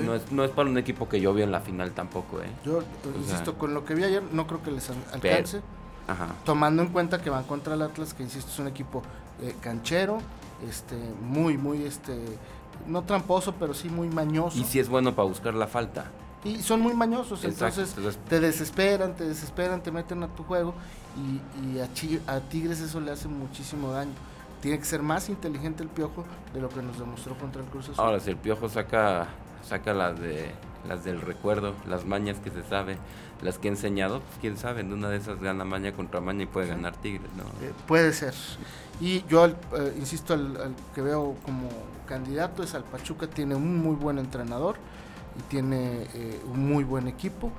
No, 0.00 0.14
es, 0.14 0.30
no 0.32 0.44
es 0.44 0.50
para 0.50 0.68
un 0.68 0.78
equipo 0.78 1.08
que 1.08 1.20
yo 1.20 1.34
vi 1.34 1.42
en 1.42 1.52
la 1.52 1.60
final 1.60 1.92
tampoco. 1.92 2.40
¿eh? 2.40 2.50
Yo 2.64 2.82
insisto, 3.18 3.58
con 3.58 3.74
lo 3.74 3.84
que 3.84 3.94
vi 3.94 4.04
ayer, 4.04 4.22
no 4.32 4.46
creo 4.46 4.62
que 4.62 4.70
les 4.70 4.90
alcance. 5.12 5.60
Tomando 6.44 6.82
en 6.82 6.88
cuenta 6.88 7.22
que 7.22 7.30
van 7.30 7.44
contra 7.44 7.74
el 7.74 7.82
Atlas, 7.82 8.14
que 8.14 8.22
insisto, 8.22 8.50
es 8.50 8.58
un 8.58 8.68
equipo 8.68 9.02
eh, 9.42 9.54
canchero, 9.60 10.18
este, 10.68 10.96
muy, 11.22 11.56
muy, 11.56 11.84
este, 11.84 12.16
no 12.86 13.02
tramposo, 13.02 13.54
pero 13.58 13.74
sí 13.74 13.88
muy 13.88 14.08
mañoso. 14.08 14.58
Y 14.58 14.64
si 14.64 14.78
es 14.78 14.88
bueno 14.88 15.14
para 15.14 15.28
buscar 15.28 15.54
la 15.54 15.66
falta. 15.66 16.10
Y 16.44 16.60
son 16.60 16.80
muy 16.80 16.92
mañosos, 16.94 17.44
entonces 17.44 17.94
te 18.28 18.40
desesperan, 18.40 19.14
te 19.14 19.24
desesperan, 19.24 19.80
te 19.80 19.92
meten 19.92 20.24
a 20.24 20.28
tu 20.28 20.42
juego 20.42 20.74
y, 21.16 21.78
a, 21.78 22.40
Tigres 22.40 22.80
eso 22.80 23.00
le 23.00 23.12
hace 23.12 23.28
muchísimo 23.28 23.92
daño. 23.92 24.12
Tiene 24.60 24.78
que 24.78 24.84
ser 24.84 25.02
más 25.02 25.28
inteligente 25.28 25.82
el 25.82 25.88
Piojo 25.88 26.24
de 26.52 26.60
lo 26.60 26.68
que 26.68 26.82
nos 26.82 26.98
demostró 26.98 27.36
contra 27.36 27.62
el 27.62 27.68
Cruz 27.68 27.90
Azul. 27.90 28.04
Ahora, 28.04 28.20
si 28.20 28.30
el 28.30 28.36
Piojo 28.36 28.68
saca, 28.68 29.28
saca 29.62 29.94
las, 29.94 30.18
de, 30.18 30.50
las 30.88 31.04
del 31.04 31.20
recuerdo, 31.20 31.74
las 31.86 32.04
mañas 32.04 32.38
que 32.38 32.50
se 32.50 32.62
sabe, 32.62 32.96
las 33.42 33.58
que 33.58 33.68
he 33.68 33.70
enseñado, 33.70 34.20
pues 34.20 34.38
quién 34.40 34.56
sabe, 34.56 34.80
en 34.80 34.92
una 34.92 35.08
de 35.08 35.16
esas 35.16 35.40
gana 35.40 35.64
maña 35.64 35.92
contra 35.92 36.20
maña 36.20 36.44
y 36.44 36.46
puede 36.46 36.68
ganar 36.68 36.96
Tigres, 36.96 37.30
¿no? 37.36 37.44
Eh, 37.64 37.72
puede 37.86 38.12
ser. 38.12 38.34
Y 39.00 39.24
yo, 39.28 39.46
eh, 39.46 39.54
insisto, 39.98 40.34
al, 40.34 40.74
que 40.94 41.02
veo 41.02 41.36
como 41.44 41.68
candidato 42.06 42.62
es 42.62 42.74
al 42.74 42.84
Pachuca, 42.84 43.26
tiene 43.26 43.54
un 43.54 43.78
muy 43.78 43.96
buen 43.96 44.18
entrenador 44.18 44.76
y 45.38 45.42
tiene 45.50 46.06
eh, 46.14 46.40
un 46.52 46.68
muy 46.68 46.84
buen 46.84 47.08
equipo 47.08 47.50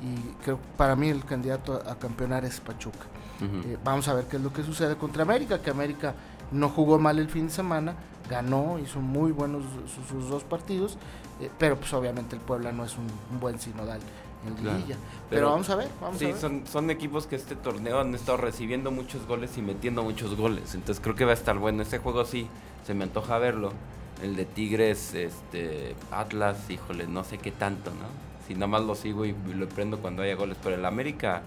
y 0.00 0.42
creo 0.44 0.58
para 0.76 0.96
mí 0.96 1.08
el 1.08 1.24
candidato 1.24 1.74
a, 1.74 1.96
campeonar 1.96 2.44
es 2.44 2.60
Pachuca. 2.60 3.06
Vamos 3.82 4.06
a 4.06 4.14
ver 4.14 4.26
qué 4.26 4.36
es 4.36 4.42
lo 4.42 4.52
que 4.52 4.62
sucede 4.62 4.94
contra 4.94 5.24
América, 5.24 5.60
que 5.60 5.70
América 5.70 6.14
no 6.52 6.68
jugó 6.68 7.00
mal 7.00 7.18
el 7.18 7.28
fin 7.28 7.46
de 7.46 7.52
semana, 7.52 7.94
ganó, 8.28 8.78
hizo 8.78 9.00
muy 9.00 9.32
buenos 9.32 9.62
sus, 10.08 10.28
dos 10.28 10.44
partidos, 10.44 10.96
eh, 11.40 11.50
pero 11.58 11.76
pues 11.76 11.92
obviamente 11.92 12.36
el 12.36 12.42
Puebla 12.42 12.72
no 12.72 12.84
es 12.84 12.96
un, 12.96 13.06
buen 13.40 13.58
sinodal 13.58 14.00
en 14.46 14.56
Liguilla. 14.56 14.96
Pero, 15.30 15.50
vamos 15.50 15.70
a 15.70 15.76
ver, 15.76 15.88
vamos 16.00 16.18
sí, 16.18 16.32
Son, 16.38 16.66
son 16.66 16.90
equipos 16.90 17.26
que 17.26 17.36
este 17.36 17.54
torneo 17.54 18.00
han 18.00 18.14
estado 18.14 18.38
recibiendo 18.38 18.90
muchos 18.90 19.26
goles 19.26 19.56
y 19.58 19.62
metiendo 19.62 20.02
muchos 20.02 20.36
goles, 20.36 20.74
entonces 20.74 21.02
creo 21.02 21.14
que 21.14 21.24
va 21.24 21.30
a 21.30 21.34
estar 21.34 21.58
bueno. 21.58 21.82
Este 21.82 21.98
juego 21.98 22.24
sí, 22.24 22.48
se 22.84 22.94
me 22.94 23.04
antoja 23.04 23.38
verlo 23.38 23.72
el 24.22 24.36
de 24.36 24.44
Tigres, 24.44 25.14
este, 25.14 25.94
Atlas, 26.10 26.70
híjole, 26.70 27.06
no 27.06 27.24
sé 27.24 27.38
qué 27.38 27.50
tanto, 27.50 27.90
¿no? 27.90 28.06
Si 28.46 28.54
nada 28.54 28.68
más 28.68 28.82
lo 28.82 28.94
sigo 28.94 29.24
y 29.24 29.34
lo 29.54 29.68
prendo 29.68 29.98
cuando 29.98 30.22
haya 30.22 30.34
goles. 30.36 30.56
Pero 30.62 30.76
el 30.76 30.84
América, 30.84 31.42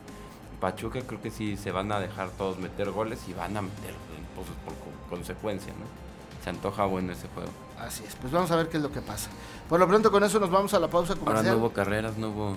Pachuca, 0.60 1.02
creo 1.02 1.22
que 1.22 1.32
sí 1.32 1.58
se 1.58 1.72
van 1.72 1.92
a 1.92 2.00
dejar 2.00 2.30
todos 2.32 2.58
meter 2.58 2.92
goles 2.92 3.20
y 3.28 3.34
van 3.34 3.56
a 3.58 3.62
meter 3.62 3.94
pues, 4.36 4.48
por 4.66 4.74
consecuencia, 5.10 5.74
¿no? 5.74 6.05
Se 6.45 6.51
antoja 6.51 6.86
bueno 6.86 7.12
ese 7.12 7.27
juego. 7.29 7.49
Así 7.79 8.03
es, 8.08 8.15
pues 8.21 8.31
vamos 8.31 8.51
a 8.51 8.55
ver 8.55 8.69
qué 8.69 8.77
es 8.77 8.84
lo 8.84 8.91
que 8.91 9.01
pasa. 9.01 9.31
Por 9.67 9.79
lo 9.79 9.88
pronto 9.88 10.12
con 10.12 10.23
eso 10.23 10.39
nos 10.39 10.51
vamos 10.51 10.75
a 10.75 10.79
la 10.79 10.88
pausa 10.88 11.15
comercial. 11.15 11.38
Ahora 11.38 11.51
no 11.51 11.58
hubo 11.58 11.73
carreras, 11.73 12.17
no 12.17 12.29
hubo 12.29 12.55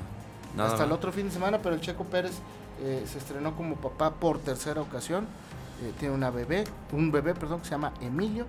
nada. 0.55 0.73
Hasta 0.73 0.85
el 0.85 0.93
otro 0.93 1.11
fin 1.11 1.29
de 1.29 1.33
semana, 1.33 1.59
pero 1.63 1.75
el 1.75 1.81
Checo 1.81 2.05
Pérez 2.05 2.33
eh, 2.83 3.07
se 3.11 3.17
estrenó 3.17 3.57
como 3.57 3.77
papá 3.77 4.11
por 4.11 4.41
tercera 4.41 4.83
ocasión. 4.83 5.27
Eh, 5.83 5.95
tiene 5.99 6.15
una 6.15 6.29
bebé, 6.29 6.65
un 6.93 7.11
bebé, 7.11 7.33
perdón, 7.33 7.61
que 7.61 7.65
se 7.65 7.71
llama 7.71 7.95
Emilio 8.03 8.45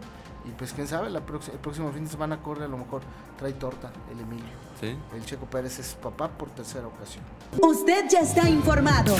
y 0.45 0.52
pues 0.58 0.73
quién 0.73 0.88
sabe, 0.88 1.10
la 1.10 1.19
el 1.19 1.60
próximo 1.60 1.91
fin 1.91 2.06
de 2.06 2.10
semana 2.10 2.41
corre 2.41 2.65
a 2.65 2.67
lo 2.67 2.78
mejor 2.78 3.02
trae 3.38 3.54
torta 3.54 3.91
el 4.12 4.19
Emilio. 4.19 4.49
¿Sí? 4.80 4.95
El 5.15 5.25
Checo 5.25 5.45
Pérez 5.45 5.80
es 5.80 5.95
papá 5.95 6.30
por 6.30 6.49
tercera 6.49 6.88
ocasión. 6.88 7.23
Usted 7.62 8.10
ya 8.10 8.19
está 8.19 8.49
informado. 8.49 9.15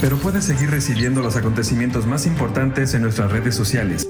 Pero 0.00 0.16
puede 0.18 0.42
seguir 0.42 0.70
recibiendo 0.70 1.20
los 1.20 1.36
acontecimientos 1.36 2.06
más 2.06 2.26
importantes 2.26 2.94
en 2.94 3.02
nuestras 3.02 3.32
redes 3.32 3.54
sociales. 3.54 4.07